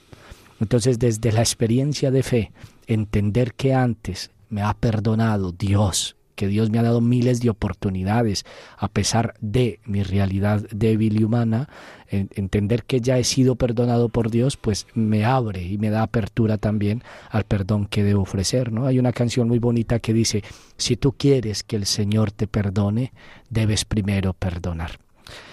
[0.59, 2.51] Entonces, desde la experiencia de fe,
[2.87, 8.45] entender que antes me ha perdonado Dios, que Dios me ha dado miles de oportunidades
[8.77, 11.69] a pesar de mi realidad débil y humana,
[12.09, 16.57] entender que ya he sido perdonado por Dios, pues me abre y me da apertura
[16.57, 18.85] también al perdón que debo ofrecer, ¿no?
[18.85, 20.43] Hay una canción muy bonita que dice,
[20.77, 23.13] si tú quieres que el Señor te perdone,
[23.49, 24.99] debes primero perdonar.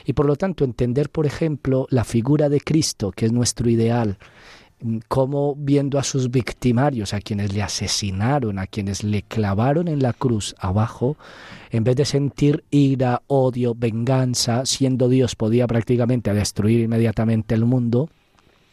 [0.05, 4.19] Y por lo tanto, entender, por ejemplo, la figura de Cristo, que es nuestro ideal,
[5.09, 10.13] cómo viendo a sus victimarios, a quienes le asesinaron, a quienes le clavaron en la
[10.13, 11.17] cruz abajo,
[11.71, 18.11] en vez de sentir ira, odio, venganza, siendo Dios podía prácticamente destruir inmediatamente el mundo,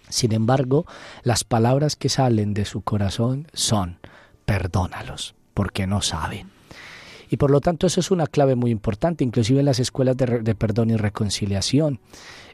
[0.10, 0.86] sin embargo,
[1.24, 4.00] las palabras que salen de su corazón son,
[4.46, 6.50] perdónalos, porque no saben.
[7.30, 10.40] Y por lo tanto eso es una clave muy importante, inclusive en las escuelas de,
[10.40, 12.00] de perdón y reconciliación,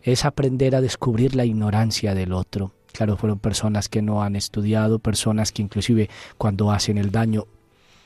[0.03, 4.99] es aprender a descubrir la ignorancia del otro Claro, fueron personas que no han estudiado,
[4.99, 7.45] personas que inclusive cuando hacen el daño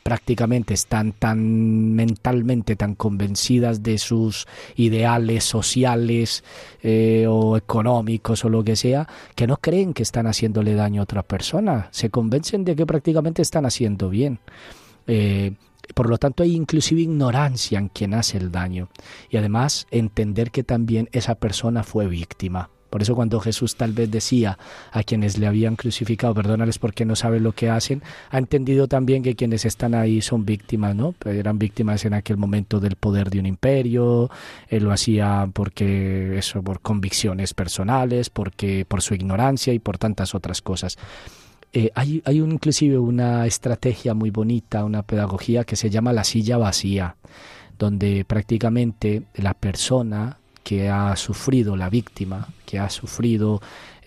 [0.02, 6.43] prácticamente están tan mentalmente tan convencidas de sus ideales sociales
[6.82, 11.04] eh, o económicos o lo que sea, que no creen que están haciéndole daño a
[11.04, 14.39] otra persona, se convencen de que prácticamente están haciendo bien.
[15.06, 15.54] Eh,
[15.93, 18.89] por lo tanto, hay inclusive ignorancia en quien hace el daño
[19.30, 22.71] y además entender que también esa persona fue víctima.
[22.89, 24.58] Por eso cuando Jesús tal vez decía
[24.91, 29.23] a quienes le habían crucificado, perdónales porque no saben lo que hacen, ha entendido también
[29.23, 31.13] que quienes están ahí son víctimas, ¿no?
[31.25, 34.30] Eran víctimas en aquel momento del poder de un imperio,
[34.67, 40.34] él lo hacía porque eso, por convicciones personales, porque por su ignorancia y por tantas
[40.36, 40.97] otras cosas.
[41.71, 46.58] Eh, hay, hay inclusive una estrategia muy bonita, una pedagogía que se llama la silla
[46.58, 47.15] vacía,
[47.78, 53.62] donde prácticamente la persona que ha sufrido la víctima, que ha sufrido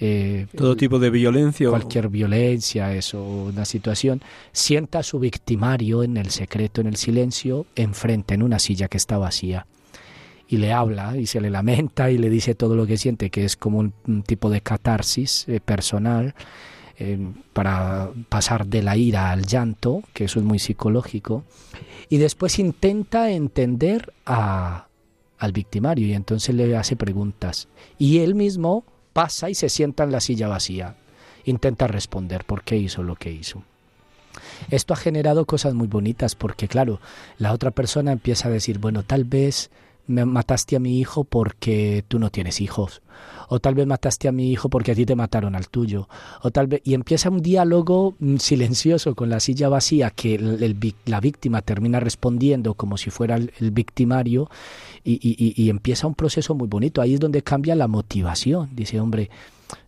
[0.05, 6.17] eh, todo tipo de violencia, cualquier violencia, eso, una situación, sienta a su victimario en
[6.17, 9.67] el secreto, en el silencio, enfrente, en una silla que está vacía.
[10.49, 13.45] Y le habla y se le lamenta y le dice todo lo que siente, que
[13.45, 16.35] es como un, tipo de catarsis eh, personal
[16.99, 17.19] eh,
[17.53, 21.45] para pasar de la ira al llanto, que eso es muy psicológico.
[22.09, 24.89] Y después intenta entender a,
[25.43, 27.67] al victimario y entonces le hace preguntas.
[27.99, 30.95] Y él mismo pasa y se sienta en la silla vacía.
[31.45, 33.65] Intenta responder por qué hizo lo que hizo.
[34.71, 37.01] Esto ha generado cosas muy bonitas porque, claro,
[37.39, 39.73] la otra persona empieza a decir, bueno, tal vez
[40.07, 43.03] me mataste a mi hijo porque tú no tienes hijos
[43.53, 46.09] o tal vez mataste a mi hijo porque a ti te mataron al tuyo,
[46.41, 50.39] o tal vez y empieza un diálogo mm, silencioso con la silla vacía que
[51.05, 54.49] la víctima termina respondiendo como si fuera el, victimario
[55.05, 57.03] y, y, empieza un proceso muy bonito.
[57.03, 58.71] Ahí es donde cambia la motivación.
[58.73, 59.29] Dice, hombre,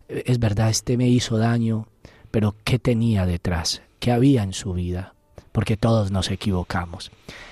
[0.07, 1.87] es verdad, este me hizo daño,
[2.29, 3.81] pero ¿qué tenía detrás?
[3.99, 5.14] ¿Qué había en su vida?
[5.55, 7.11] Porque todos nos equivocamos.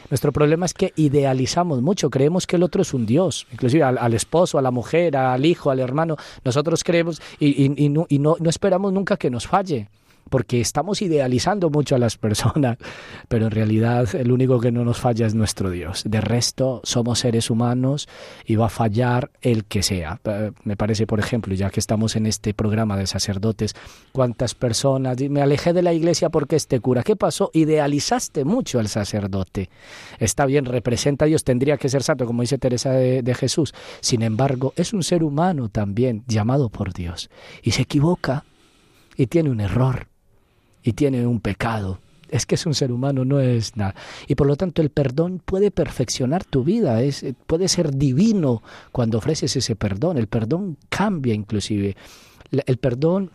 [0.10, 4.14] Nuestro problema es que idealizamos mucho, creemos que el otro es un Dios, inclusive al,
[4.14, 6.18] esposo, a la mujer, al hijo, al hermano.
[6.44, 8.06] Nosotros creemos y, no,
[8.46, 9.88] esperamos nunca que nos falle
[10.34, 12.80] porque estamos idealizando mucho a las personas,
[13.28, 16.02] pero en realidad el único que no nos falla es nuestro Dios.
[16.08, 18.10] De resto, somos seres humanos
[18.44, 20.20] y va a fallar el que sea.
[20.24, 23.76] Eh, me parece, por ejemplo, ya que estamos en este programa de sacerdotes,
[24.12, 27.52] cuántas personas, me alejé de la iglesia porque este cura, ¿qué pasó?
[27.54, 29.70] Idealizaste mucho al sacerdote.
[30.18, 33.76] Está bien, representa a Dios, tendría que ser santo, como dice Teresa de, de Jesús.
[34.00, 37.30] Sin embargo, es un ser humano también, llamado por Dios,
[37.62, 38.46] y se equivoca
[39.16, 40.08] y tiene un error
[40.84, 42.00] y tiene un pecado.
[42.30, 43.94] Es que es un ser humano, no es nada.
[44.28, 49.20] Y por lo tanto el perdón puede perfeccionar tu vida, es, puede ser divino cuando
[49.20, 50.18] ofreces ese perdón.
[50.18, 51.96] El perdón cambia inclusive.
[52.52, 53.32] El perdón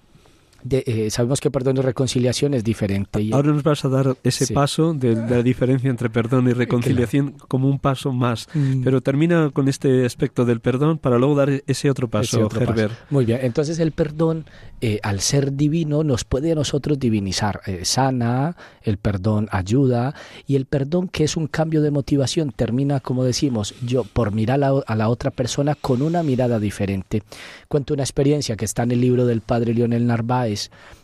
[0.69, 3.21] eh, sabemos que perdón y reconciliación es diferente.
[3.23, 7.35] Y, Ahora nos vas a dar ese paso de, la diferencia entre perdón y reconciliación
[7.47, 8.49] como un paso más.
[8.55, 8.83] Mm.
[8.83, 12.93] Pero termina con este aspecto del perdón para luego dar ese otro paso, Herbert.
[13.11, 14.47] Muy bien, entonces el perdón,
[14.81, 17.61] eh, al ser divino, nos puede a nosotros divinizar.
[17.67, 20.15] Eh, sana, el perdón ayuda,
[20.47, 24.59] y el perdón, que es un cambio de motivación, termina, como decimos, yo por mirar
[24.65, 27.23] a la otra persona con una mirada diferente.
[27.69, 30.48] Cuento una experiencia que está en el libro del padre Lionel Narváez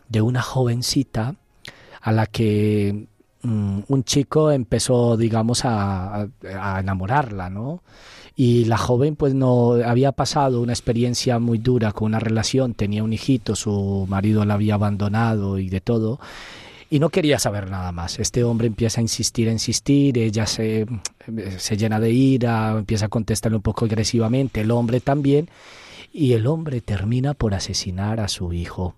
[0.09, 1.34] de una jovencita
[2.01, 3.07] a la que
[3.42, 6.28] mm, un chico empezó, digamos, a,
[6.80, 7.82] enamorarla, ¿no?
[8.36, 13.05] Y la joven pues no había pasado una experiencia muy dura con una relación, tenía
[13.05, 16.18] un hijito, su marido la había abandonado y de todo,
[16.90, 18.18] y no quería saber nada más.
[18.18, 20.86] Este hombre empieza a insistir, a insistir, ella se,
[21.59, 25.49] se llena de ira, empieza a contestarle un poco agresivamente, el hombre también,
[26.12, 28.95] y el hombre termina por asesinar a su hijo.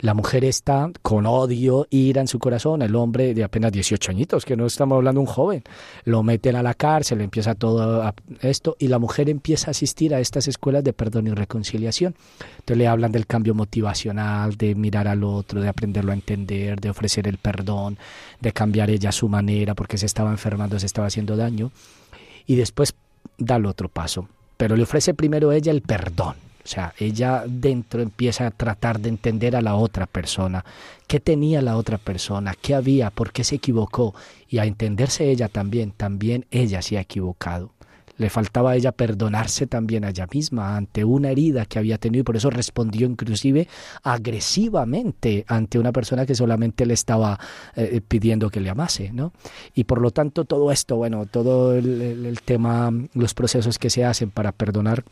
[0.00, 2.82] La mujer está con odio, ira en su corazón.
[2.82, 5.62] El hombre de apenas 18 añitos, que no estamos hablando de un joven,
[6.04, 10.20] lo meten a la cárcel, empieza todo esto y la mujer empieza a asistir a
[10.20, 12.14] estas escuelas de perdón y reconciliación.
[12.58, 16.90] Entonces le hablan del cambio motivacional, de mirar al otro, de aprenderlo a entender, de
[16.90, 17.98] ofrecer el perdón,
[18.40, 21.70] de cambiar ella su manera porque se estaba enfermando, se estaba haciendo daño.
[22.46, 22.94] Y después
[23.38, 24.28] da el otro paso.
[24.56, 29.08] Pero le ofrece primero ella el perdón o sea, ella dentro empieza a tratar de
[29.08, 30.64] entender a la otra persona,
[31.06, 34.16] qué tenía la otra persona, qué había, por qué se equivocó,
[34.48, 37.70] y a entenderse ella también, también ella se ha equivocado.
[38.18, 42.22] Le faltaba a ella perdonarse también a ella misma ante una herida que había tenido
[42.22, 43.68] y por eso respondió inclusive
[44.02, 47.38] agresivamente ante una persona que solamente le estaba
[47.76, 49.32] eh, pidiendo que le amase, ¿no?
[49.74, 54.30] Y por lo tanto todo esto, bueno, todo el tema, los procesos que se hacen
[54.30, 55.04] para perdonar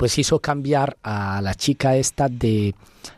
[0.00, 2.74] pues hizo cambiar a la chica esta de,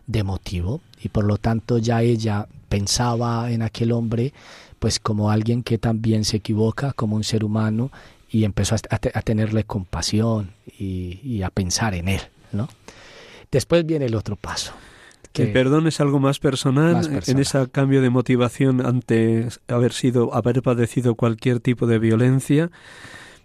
[0.08, 4.32] de motivo y por lo tanto ya ella pensaba en aquel hombre
[4.80, 7.92] pues como alguien que también se equivoca como un ser humano
[8.28, 12.68] y empezó a, tenerle compasión y, a pensar en él, ¿no?
[13.52, 14.72] Después viene el otro paso.
[15.32, 19.46] Que el perdón es algo más personal, más personal, en ese cambio de motivación ante
[19.68, 22.72] haber sido, haber padecido cualquier tipo de violencia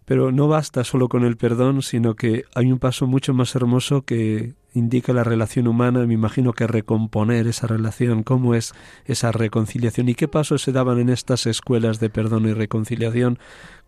[0.08, 4.04] pero no basta solo con el perdón, sino que hay un paso mucho más hermoso
[4.04, 8.74] que indica la relación humana, me imagino que recomponer esa relación, cómo es
[9.06, 13.38] esa reconciliación y qué pasos se daban en estas escuelas de perdón y reconciliación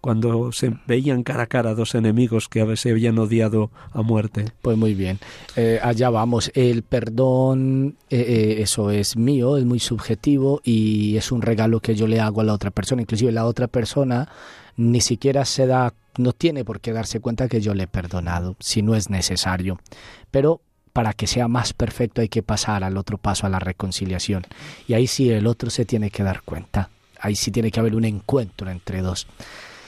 [0.02, 4.46] cuando se veían cara a cara dos enemigos que se habían odiado a muerte.
[4.62, 5.20] Pues muy bien,
[5.56, 6.52] eh, allá vamos.
[6.54, 11.96] El perdón, eh, eh, eso es mío, es muy subjetivo y es un regalo que
[11.96, 13.04] yo le hago a la otra persona.
[13.04, 14.28] Inclusive la otra persona
[14.80, 18.56] ni siquiera se da, no tiene por qué darse cuenta que yo le he perdonado,
[18.60, 19.80] si no es necesario.
[20.32, 20.62] Pero
[20.94, 24.44] para que sea más perfecto hay que pasar al otro paso, a la reconciliación.
[24.88, 26.90] Y ahí sí el otro se tiene que dar cuenta.
[27.20, 29.28] Ahí sí tiene que haber un encuentro entre dos.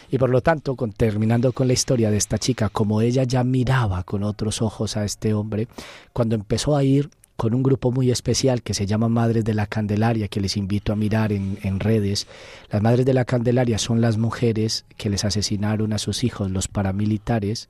[0.09, 3.45] Y por lo tanto, con, terminando con la historia de esta chica, como ella ya
[3.45, 5.69] miraba con otros ojos a este hombre,
[6.11, 7.09] cuando empezó a ir
[7.41, 10.93] con un grupo muy especial que se llama Madres de la Candelaria, que les invito
[10.93, 12.27] a mirar en, redes.
[12.69, 16.67] Las Madres de la Candelaria son las mujeres que les asesinaron a sus hijos los
[16.67, 17.67] paramilitares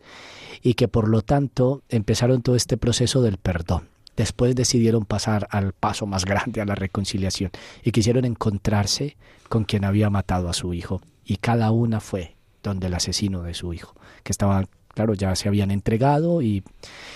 [0.62, 3.88] y que por lo tanto empezaron todo este proceso del perdón.
[4.18, 7.52] Después decidieron pasar al paso más grande, a la reconciliación,
[7.82, 9.16] y quisieron encontrarse
[9.48, 11.02] con quien había matado a su hijo.
[11.24, 15.48] Y cada una fue donde el asesino de su hijo, que estaba claro, ya se
[15.48, 16.62] habían entregado y,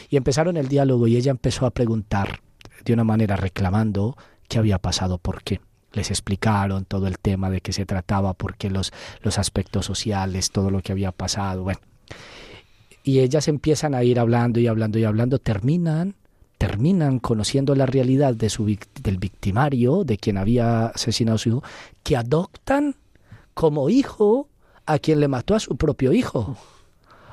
[0.10, 2.45] y, empezaron el diálogo y ella empezó a preguntar
[2.86, 4.16] de una manera reclamando
[4.48, 5.60] qué había pasado, por qué.
[5.94, 10.52] Les explicaron todo el tema de qué se trataba, por qué los, los aspectos sociales,
[10.52, 11.64] todo lo que había pasado.
[11.64, 11.80] Bueno,
[13.04, 16.16] y ellas empiezan a ir hablando y hablando y hablando, terminan
[16.58, 21.64] terminan conociendo la realidad de su, del victimario, de quien había asesinado a su hijo,
[22.02, 22.96] que adoptan
[23.54, 24.48] como hijo
[24.86, 26.58] a quien le mató a su propio hijo.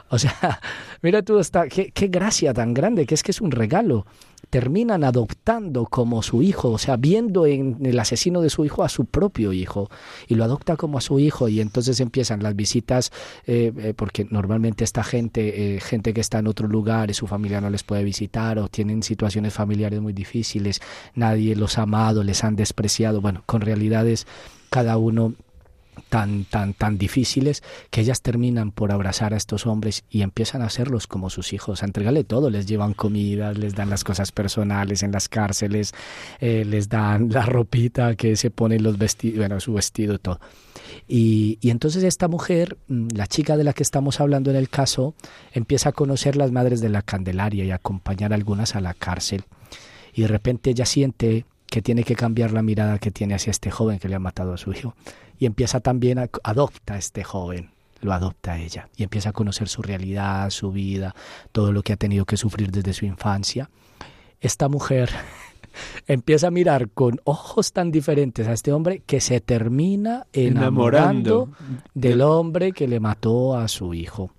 [0.09, 0.61] O sea,
[1.03, 4.07] mira tú, está, qué, qué, gracia tan grande, que es que es un regalo.
[4.53, 8.91] Terminan adoptando como su hijo, o sea, viendo en el asesino de su hijo a
[8.91, 9.89] su propio hijo,
[10.29, 13.13] y lo adopta como a su hijo, y entonces empiezan las visitas,
[13.47, 17.27] eh, eh, porque normalmente esta gente, eh, gente que está en otro lugar y su
[17.27, 20.83] familia no les puede visitar, o tienen situaciones familiares muy difíciles,
[21.15, 24.27] nadie los ha amado, les han despreciado, bueno, con realidades
[24.69, 25.33] cada uno
[26.09, 30.67] tan, tan, tan difíciles que ellas terminan por abrazar a estos hombres y empiezan a
[30.67, 35.03] hacerlos como sus hijos, a entregarle todo, les llevan comida, les dan las cosas personales
[35.03, 35.93] en las cárceles,
[36.41, 40.41] eh, les dan la ropita que se pone los vestidos, bueno, su vestido y todo.
[41.09, 44.69] Y, y entonces esta mujer, mm, la chica de la que estamos hablando en el
[44.69, 45.15] caso,
[45.53, 48.95] empieza a conocer las madres de la Candelaria y a acompañar a algunas a la
[48.95, 49.45] cárcel.
[50.15, 53.71] Y de repente ella siente que tiene que cambiar la mirada que tiene hacia este
[53.71, 54.95] joven que le ha matado a su hijo
[55.43, 57.71] y empieza también a adopta a este joven
[58.01, 61.17] lo adopta a ella y empieza a conocer su realidad, su vida,
[61.51, 63.69] todo lo que ha tenido que sufrir desde su infancia.
[64.41, 65.11] Esta mujer
[66.07, 71.51] empieza a mirar con ojos tan diferentes a este hombre que se termina enamorando,
[71.93, 74.31] del hombre que le mató a su hijo.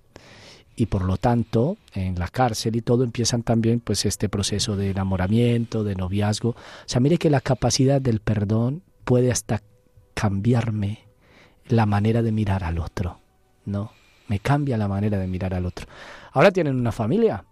[0.74, 4.90] Y por lo tanto, en la cárcel y todo empiezan también pues este proceso de
[4.90, 6.50] enamoramiento, de noviazgo.
[6.50, 9.60] O sea, mire que la capacidad del perdón puede hasta
[10.14, 11.00] cambiarme
[11.66, 13.18] la manera de mirar al otro.
[13.66, 13.92] No,
[14.28, 15.86] me cambia la manera de mirar al otro.
[16.32, 17.44] Ahora tienen una familia,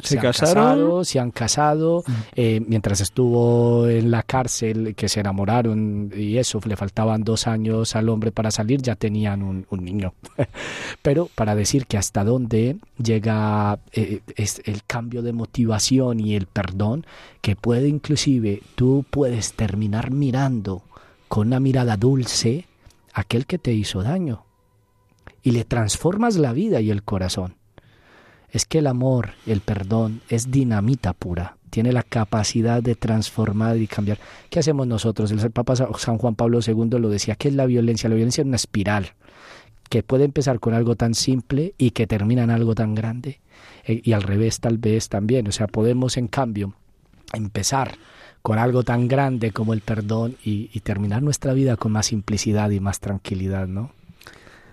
[0.00, 2.12] se, casaron, se han casado, mm.
[2.34, 7.94] eh, mientras estuvo en la cárcel, que se enamoraron y eso, le faltaban dos años
[7.94, 10.14] al hombre para salir, ya tenían un, niño.
[11.02, 16.46] Pero para decir que hasta dónde llega eh, es el cambio de motivación y el
[16.46, 17.04] perdón,
[17.40, 20.82] que puede inclusive, tú puedes terminar mirando
[21.32, 22.66] con una mirada dulce
[23.14, 24.44] aquel que te hizo daño
[25.42, 27.54] y le transformas la vida y el corazón
[28.50, 33.86] es que el amor, el perdón, es dinamita pura, tiene la capacidad de transformar y
[33.86, 34.18] cambiar.
[34.50, 35.30] ¿Qué hacemos nosotros?
[35.30, 38.10] El Papa San Juan Pablo II lo decía, ¿qué es la violencia?
[38.10, 39.14] La violencia es una espiral
[39.88, 43.40] que puede empezar con algo tan simple y que termina en algo tan grande.
[43.86, 45.48] E, y al revés tal vez también.
[45.48, 46.74] O sea, podemos en cambio
[47.32, 47.96] empezar
[48.42, 52.80] con algo tan grande como el perdón y, terminar nuestra vida con más simplicidad y
[52.80, 53.92] más tranquilidad, ¿no?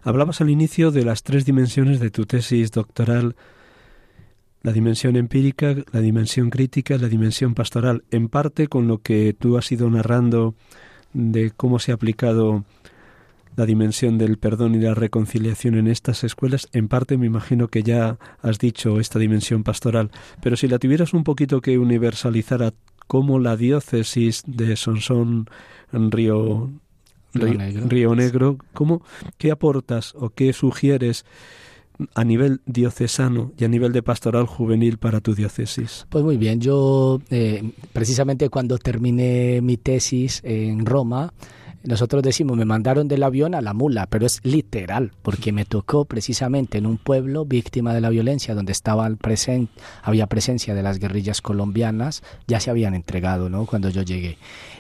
[0.01, 3.35] Hablabas al inicio de las tres dimensiones de tu tesis doctoral.
[4.61, 9.57] La dimensión empírica, la dimensión crítica, la dimensión pastoral, en parte con lo que tú
[9.57, 10.55] has ido narrando
[11.13, 12.65] de cómo se ha aplicado
[13.55, 17.83] la dimensión del perdón y la reconciliación en estas escuelas, en parte me imagino que
[17.83, 20.11] ya has dicho esta dimensión pastoral,
[20.41, 22.73] pero si la tuvieras un poquito que universalizar a
[23.09, 25.49] cómo la diócesis de Sonsón
[25.91, 26.69] Río
[27.33, 29.01] Río Negro, Río Negro ¿cómo,
[29.39, 31.25] ¿qué aportas o qué sugieres
[32.13, 36.05] a nivel diocesano y a nivel de pastoral juvenil para tu diócesis?
[36.09, 41.33] Pues muy bien, yo eh, precisamente cuando terminé mi tesis en Roma,
[41.83, 46.05] nosotros decimos, me mandaron del avión a la mula, pero es literal, porque me tocó
[46.05, 49.71] precisamente en un pueblo víctima de la violencia, donde estaba presente,
[50.03, 53.65] había presencia de las guerrillas colombianas, ya se habían entregado, ¿no?
[53.65, 54.37] Cuando yo llegué.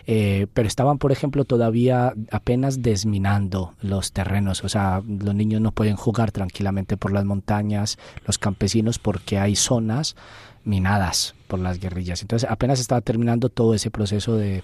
[0.07, 5.71] Eh, pero estaban, por ejemplo, todavía apenas desminando los terrenos, o sea, los niños no
[5.71, 10.15] pueden jugar tranquilamente por las montañas, los campesinos, porque hay zonas
[10.63, 12.21] minadas por las guerrillas.
[12.21, 14.63] Entonces apenas estaba terminando todo ese proceso de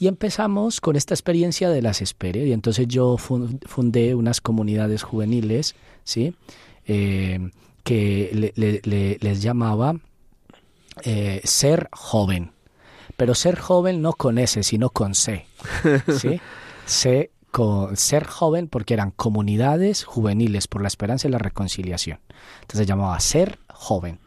[0.00, 2.48] y empezamos con esta experiencia de las Esperes.
[2.48, 6.34] Y entonces yo fundé unas comunidades juveniles, ¿sí?
[6.86, 7.50] Eh,
[7.84, 9.96] que les llamaba
[11.04, 12.52] eh, ser joven.
[13.18, 15.44] Pero ser joven no con S, sino con C.
[16.18, 16.40] ¿sí?
[16.86, 22.20] C con ser joven porque eran comunidades juveniles por la esperanza y la reconciliación.
[22.62, 24.18] Entonces se llamaba ser joven.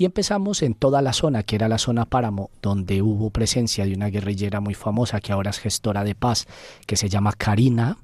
[0.00, 3.92] Y empezamos en toda la zona, que era la zona Páramo, donde hubo presencia de
[3.92, 6.46] una guerrillera muy famosa que ahora es gestora de paz,
[6.86, 7.98] que se llama Karina.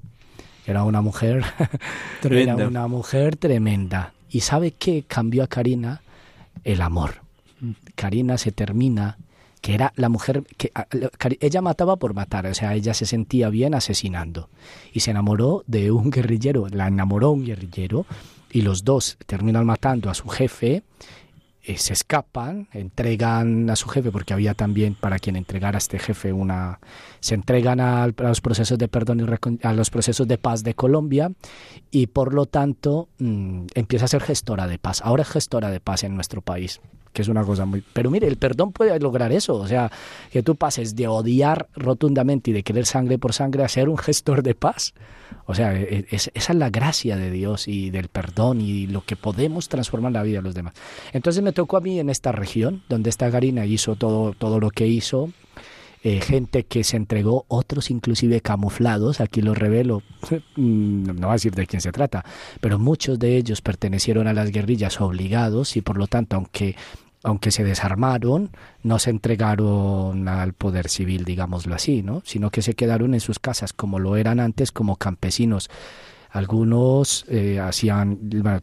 [0.67, 1.43] Era una mujer,
[2.23, 4.13] era una mujer tremenda.
[4.29, 6.03] ¿Y sabe qué cambió a Karina?
[6.63, 7.23] El amor.
[7.95, 9.17] Karina se termina
[9.59, 10.71] que era la mujer que
[11.39, 14.49] ella mataba por matar, o sea, ella se sentía bien asesinando
[14.93, 18.05] y se enamoró de un guerrillero, la enamoró un guerrillero
[18.51, 20.83] y los dos terminan matando a su jefe
[21.67, 25.99] eh, se escapan, entregan a su jefe, porque había también para quien entregar a este
[25.99, 26.79] jefe una...
[27.19, 31.33] Se entregan a, los procesos de perdón y a los procesos de paz de Colombia
[31.91, 35.01] y por lo tanto mm, empieza a ser gestora de paz.
[35.03, 36.79] Ahora es gestora de paz en nuestro país
[37.17, 37.83] que es una cosa muy...
[37.93, 39.91] Pero mire, el perdón puede lograr eso, o sea,
[40.31, 43.97] que tú pases de odiar rotundamente y de querer sangre por sangre a ser un
[43.97, 44.93] gestor de paz.
[45.47, 49.03] O sea, e, e, esa es la gracia de Dios y del perdón y lo
[49.03, 50.75] que podemos transformar la vida de los demás.
[51.11, 54.69] Entonces me tocó a mí en esta región, donde esta Garina hizo todo, todo lo
[54.69, 55.31] que hizo,
[56.03, 60.03] eh, gente que se entregó, otros inclusive camuflados, aquí lo revelo,
[60.55, 62.23] mm, no voy a decir de quién se trata,
[62.61, 66.75] pero muchos de ellos pertenecieron a las guerrillas obligados y por lo tanto, aunque
[67.27, 68.51] aunque se desarmaron,
[68.83, 72.21] no se entregaron al poder civil, digámoslo así, ¿no?
[72.23, 75.69] sino que se quedaron en sus casas como lo eran antes, como campesinos.
[76.29, 78.17] Algunos eh, hacían,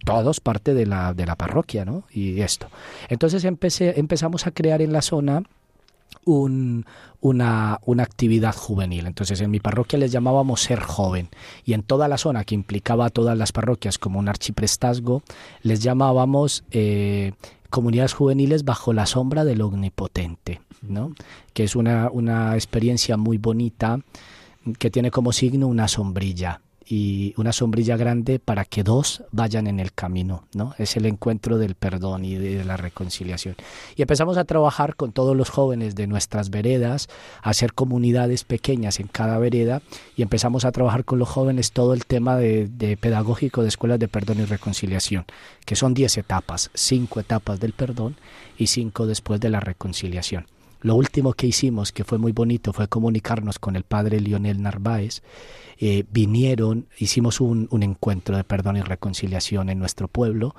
[0.04, 2.04] todos parte de la, de la parroquia, ¿no?
[2.10, 2.68] Y esto.
[3.08, 5.42] Entonces empecé, empezamos a crear en la zona
[6.24, 6.86] un,
[7.20, 9.06] una, una, actividad juvenil.
[9.06, 11.28] Entonces en mi parroquia les llamábamos ser joven
[11.64, 15.22] y en toda la zona que implicaba a todas las parroquias como un archiprestazgo
[15.62, 17.32] les llamábamos eh,
[17.74, 21.12] comunidades juveniles bajo la sombra del omnipotente, ¿no?
[21.52, 23.98] que es una, una experiencia muy bonita
[24.78, 29.80] que tiene como signo una sombrilla y una sombrilla grande para que dos vayan en
[29.80, 30.74] el camino, ¿no?
[30.78, 33.56] Es el encuentro del perdón y de la reconciliación.
[33.96, 37.08] Y empezamos a trabajar con todos los jóvenes de nuestras veredas,
[37.42, 39.82] a hacer comunidades pequeñas en cada vereda
[40.16, 44.08] y empezamos a trabajar con los jóvenes todo el tema de, pedagógico de escuelas de
[44.08, 45.24] perdón y reconciliación,
[45.64, 48.16] que son diez etapas, cinco etapas del perdón
[48.58, 50.46] y cinco después de la reconciliación.
[50.84, 55.22] Lo último que hicimos, que fue muy bonito, fue comunicarnos con el padre Lionel Narváez.
[55.78, 60.54] Eh, vinieron, hicimos un, encuentro de perdón y reconciliación en nuestro pueblo.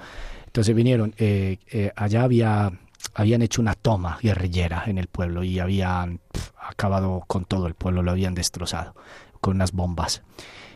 [0.48, 2.72] Entonces vinieron, eh, eh, allá había,
[3.14, 6.22] habían hecho una toma guerrillera en el pueblo y habían
[6.60, 8.96] acabado con todo el pueblo, lo habían destrozado
[9.42, 10.24] con unas bombas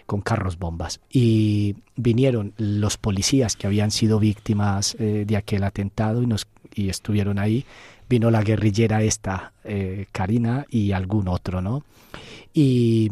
[0.05, 1.01] con carros bombas.
[1.11, 7.39] Y vinieron los policías que habían sido víctimas de aquel atentado y, nos, y estuvieron
[7.39, 7.65] ahí
[8.09, 11.83] vino la guerrillera esta, eh, Karina, y algún otro, ¿no?
[12.53, 13.11] Y,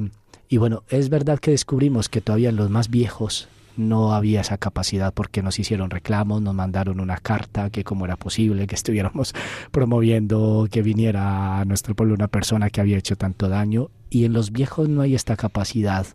[0.49, 3.47] y bueno, es verdad que descubrimos que todavía los más viejos
[3.77, 8.15] no había esa capacidad porque nos hicieron reclamos, nos mandaron una carta que cómo era
[8.15, 9.35] posible que estuviéramos
[9.71, 14.33] promoviendo que viniera a nuestro pueblo una persona que había hecho tanto daño y en
[14.33, 16.07] los viejos no hay esta capacidad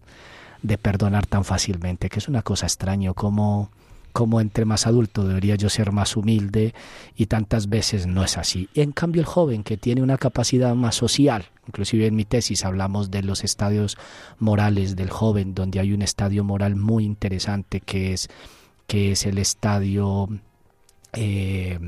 [0.62, 3.70] de perdonar tan fácilmente, que es una cosa extraña como
[4.13, 6.75] como entre más adulto debería yo ser más humilde
[7.17, 8.69] y tantas veces no es así.
[8.75, 13.11] En cambio el joven que tiene una capacidad más social, inclusive en mi tesis hablamos
[13.11, 13.97] de los estadios
[14.39, 18.29] morales del joven, donde hay un estadio moral muy interesante que es,
[18.87, 20.29] que es el estadio...
[21.15, 21.79] Eh,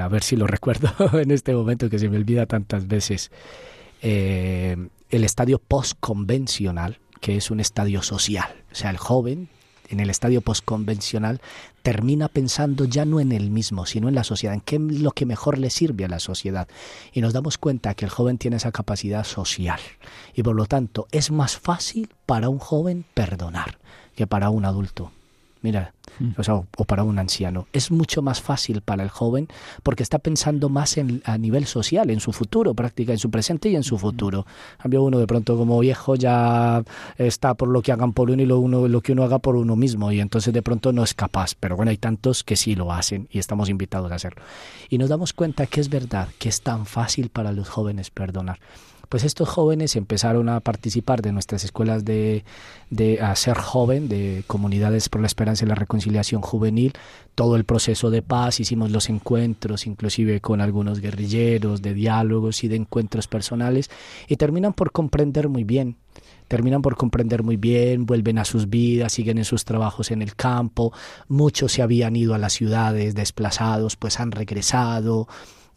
[0.00, 3.30] a ver si lo recuerdo en este momento que se me olvida tantas veces.
[4.02, 4.76] Eh,
[5.10, 8.64] el estadio postconvencional, que es un estadio social.
[8.72, 9.48] O sea, el joven
[9.88, 11.40] en el estadio postconvencional
[11.82, 15.12] termina pensando ya no en él mismo, sino en la sociedad, en qué es lo
[15.12, 16.68] que mejor le sirve a la sociedad.
[17.12, 19.80] Y nos damos cuenta que el joven tiene esa capacidad social.
[20.34, 23.78] Y por lo tanto es más fácil para un joven perdonar
[24.14, 25.12] que para un adulto.
[25.66, 26.40] Mira, mm.
[26.78, 27.66] o, para un anciano.
[27.72, 29.48] Es mucho más fácil para el joven
[29.82, 33.68] porque está pensando más en, a nivel social, en su futuro, práctica, en su presente
[33.68, 34.46] y en su futuro.
[34.80, 36.84] Cambio uno de pronto como viejo ya
[37.18, 39.56] está por lo que hagan por uno y lo, uno, lo que uno haga por
[39.56, 41.56] uno mismo y entonces de pronto no es capaz.
[41.58, 44.40] Pero bueno, hay tantos que sí lo hacen y estamos invitados a hacerlo.
[44.88, 48.60] Y nos damos cuenta que es verdad, que es tan fácil para los jóvenes perdonar
[49.08, 52.44] pues estos jóvenes empezaron a participar de nuestras escuelas de,
[52.90, 56.92] de a ser joven, de comunidades por la esperanza y la reconciliación juvenil,
[57.34, 62.68] todo el proceso de paz, hicimos los encuentros, inclusive con algunos guerrilleros, de diálogos y
[62.68, 63.90] de encuentros personales,
[64.28, 65.96] y terminan por comprender muy bien
[66.48, 70.34] terminan por comprender muy bien, vuelven a sus vidas, siguen en sus trabajos en el
[70.36, 70.92] campo,
[71.28, 75.28] muchos se habían ido a las ciudades desplazados, pues han regresado,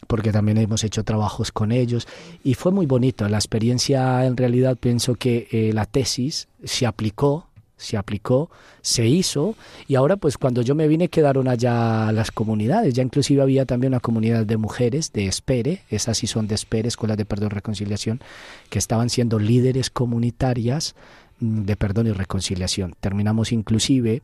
[0.09, 2.07] porque también hemos hecho trabajos con ellos
[2.43, 3.29] y fue muy bonito.
[3.29, 7.45] La experiencia en realidad pienso que eh, la tesis se aplicó,
[7.77, 8.49] se aplicó,
[8.81, 9.53] se hizo
[9.87, 13.93] y ahora pues cuando yo me vine quedaron allá las comunidades, ya inclusive había también
[13.93, 17.53] una comunidad de mujeres de Espere, esas sí son de Espere, Escuelas de Perdón y
[17.53, 18.19] Reconciliación,
[18.71, 20.95] que estaban siendo líderes comunitarias
[21.39, 22.95] mm, de perdón y reconciliación.
[22.99, 24.23] Terminamos inclusive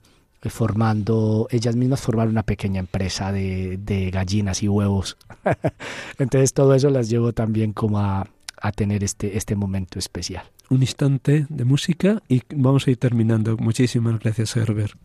[0.50, 5.18] formando, ellas mismas formaron una pequeña empresa de, de gallinas y huevos.
[6.20, 8.28] Entonces todo eso las llevó también como a,
[8.62, 10.43] a tener este, este momento especial.
[10.70, 13.58] Un instante de música y vamos a ir terminando.
[13.58, 14.96] Muchísimas gracias, Herbert.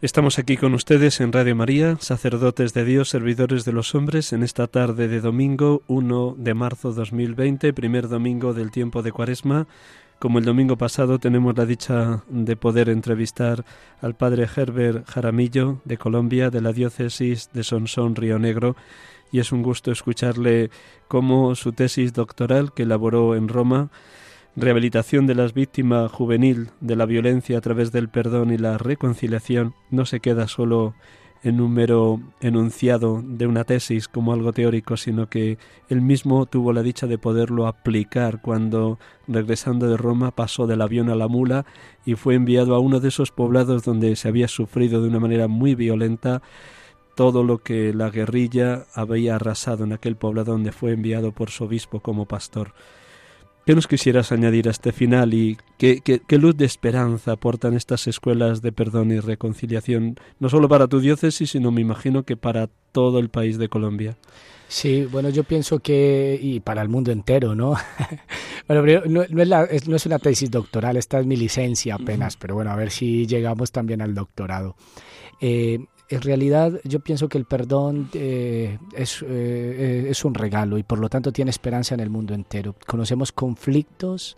[0.00, 4.44] Estamos aquí con ustedes en Radio María, sacerdotes de Dios, servidores de los hombres, en
[4.44, 9.66] esta tarde de domingo 1 de marzo 2020, primer domingo del tiempo de Cuaresma.
[10.20, 13.64] Como el domingo pasado tenemos la dicha de poder entrevistar
[14.00, 18.76] al padre Herbert Jaramillo de Colombia, de la diócesis de Sonsón, Río Negro,
[19.32, 20.70] y es un gusto escucharle
[21.08, 23.90] cómo su tesis doctoral que elaboró en Roma
[24.60, 29.74] rehabilitación de las víctimas juvenil de la violencia a través del perdón y la reconciliación
[29.90, 30.94] no se queda solo
[31.44, 36.72] en un mero enunciado de una tesis como algo teórico, sino que él mismo tuvo
[36.72, 38.98] la dicha de poderlo aplicar cuando,
[39.28, 41.64] regresando de Roma, pasó del avión a la mula
[42.04, 45.46] y fue enviado a uno de esos poblados donde se había sufrido de una manera
[45.46, 46.42] muy violenta
[47.14, 51.64] todo lo que la guerrilla había arrasado en aquel poblado donde fue enviado por su
[51.64, 52.74] obispo como pastor.
[53.68, 56.00] ¿Qué nos quisieras añadir a este final y qué,
[56.38, 61.50] luz de esperanza aportan estas escuelas de perdón y reconciliación, no solo para tu diócesis,
[61.50, 64.16] sino me imagino que para todo el país de Colombia?
[64.68, 67.74] Sí, bueno, yo pienso que, y para el mundo entero, ¿no?
[68.68, 69.22] bueno, no,
[69.66, 72.90] es no, es una tesis doctoral, esta es mi licencia apenas, pero bueno, a ver
[72.90, 74.76] si llegamos también al doctorado.
[75.42, 75.78] Eh,
[76.08, 80.98] en realidad yo pienso que el perdón eh, es, eh, es, un regalo y por
[80.98, 82.74] lo tanto tiene esperanza en el mundo entero.
[82.86, 84.36] Conocemos conflictos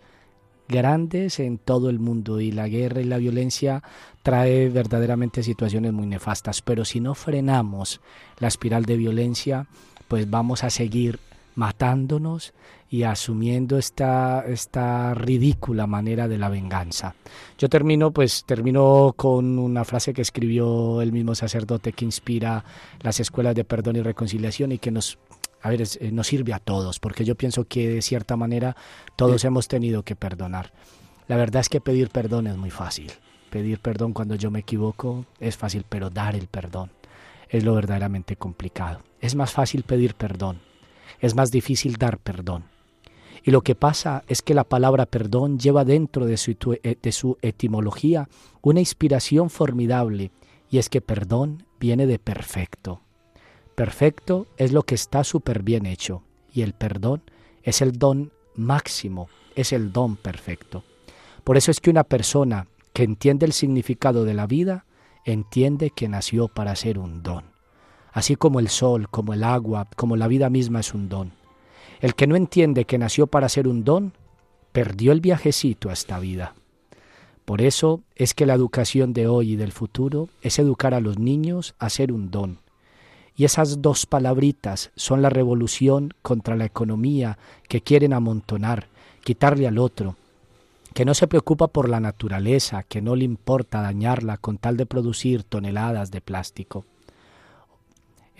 [0.67, 3.83] grandes en todo el mundo y la guerra y la violencia
[4.23, 8.01] trae verdaderamente situaciones muy nefastas, pero si no frenamos
[8.39, 9.67] la espiral de violencia,
[10.07, 11.19] pues vamos a seguir
[11.55, 12.53] matándonos
[12.89, 17.15] y asumiendo esta, esta ridícula manera de la venganza.
[17.57, 22.63] Yo termino, pues termino con una frase que escribió el mismo sacerdote que inspira
[23.01, 25.17] las escuelas de perdón y reconciliación y que nos
[25.63, 28.75] a ver, eh, nos sirve a todos, porque yo pienso que de cierta manera
[29.15, 30.71] todos hemos tenido que perdonar.
[31.27, 33.11] La verdad es que pedir perdón es muy fácil.
[33.49, 36.91] Pedir perdón cuando yo me equivoco es fácil, pero dar el perdón
[37.47, 39.01] es lo verdaderamente complicado.
[39.19, 40.59] Es más fácil pedir perdón,
[41.21, 42.65] es más difícil dar perdón.
[43.43, 46.51] Y lo que pasa es que la palabra perdón lleva dentro de su,
[46.83, 48.27] eh, de su etimología
[48.61, 50.31] una inspiración formidable,
[50.69, 53.01] y es que perdón viene de perfecto.
[53.75, 57.23] Perfecto es lo que está súper bien hecho, y el perdón
[57.63, 60.83] es el don máximo, es el don perfecto.
[61.43, 64.85] Por eso es que una persona que entiende el significado de la vida,
[65.25, 67.45] entiende que nació para ser un don.
[68.11, 71.31] Así como el sol, como el agua, como la vida misma es un don.
[72.01, 74.13] El que no entiende que nació para ser un don,
[74.71, 76.55] perdió el viajecito a esta vida.
[77.45, 81.19] Por eso es que la educación de hoy y del futuro es educar a los
[81.19, 82.59] niños a ser un don.
[83.35, 87.37] Y esas dos palabritas son la revolución contra la economía
[87.67, 88.87] que quieren amontonar,
[89.23, 90.15] quitarle al otro,
[90.93, 94.85] que no se preocupa por la naturaleza, que no le importa dañarla con tal de
[94.85, 96.85] producir toneladas de plástico.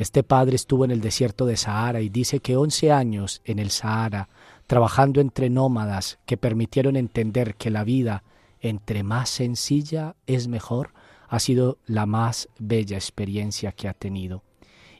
[0.01, 3.69] Este padre estuvo en el desierto de Sahara y dice que once años en el
[3.69, 4.29] Sahara,
[4.65, 8.23] trabajando entre nómadas que permitieron entender que la vida,
[8.61, 10.89] entre más sencilla, es mejor,
[11.27, 14.41] ha sido la más bella experiencia que ha tenido.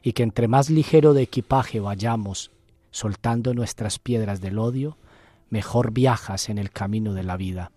[0.04, 2.52] Y que entre más ligero de equipaje vayamos,
[2.92, 4.98] soltando nuestras piedras del odio,
[5.50, 7.72] mejor viajas en el camino de la vida.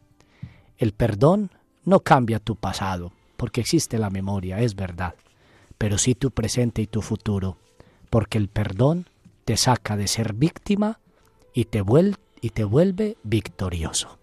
[0.77, 1.49] El perdón
[1.85, 5.15] no cambia tu pasado, porque existe la memoria, es verdad
[5.77, 7.57] pero sí tu presente y tu futuro,
[8.09, 9.07] porque el perdón
[9.45, 10.99] te saca de ser víctima
[11.53, 11.83] y te,
[12.41, 14.17] y te vuelve victorioso.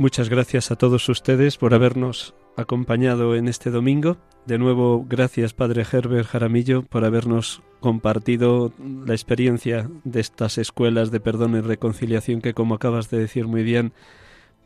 [0.00, 4.16] Muchas gracias a todos ustedes por habernos acompañado en este domingo.
[4.46, 8.72] De nuevo, gracias Padre Herbert Jaramillo por habernos compartido
[9.04, 13.62] la experiencia de estas escuelas de perdón y reconciliación que, como acabas de decir muy
[13.62, 13.92] bien,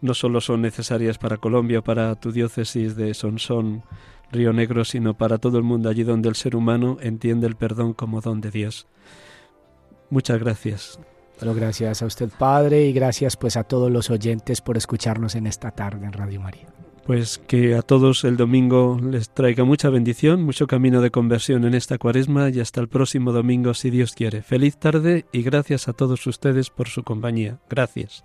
[0.01, 3.83] no solo son necesarias para Colombia, para tu diócesis de Sonsón,
[4.31, 7.93] Río Negro, sino para todo el mundo allí donde el ser humano entiende el perdón
[7.93, 8.87] como don de Dios.
[10.11, 11.01] Muchas gracias.
[11.39, 15.47] Pero gracias a usted, Padre, y gracias pues a todos los oyentes por escucharnos en
[15.47, 16.67] esta tarde en Radio María.
[17.07, 21.75] Pues que a todos el domingo les traiga mucha bendición, mucho camino de conversión en
[21.75, 24.41] esta cuaresma y hasta el próximo domingo si Dios quiere.
[24.41, 27.59] Feliz tarde y gracias a todos ustedes por su compañía.
[27.69, 28.25] Gracias.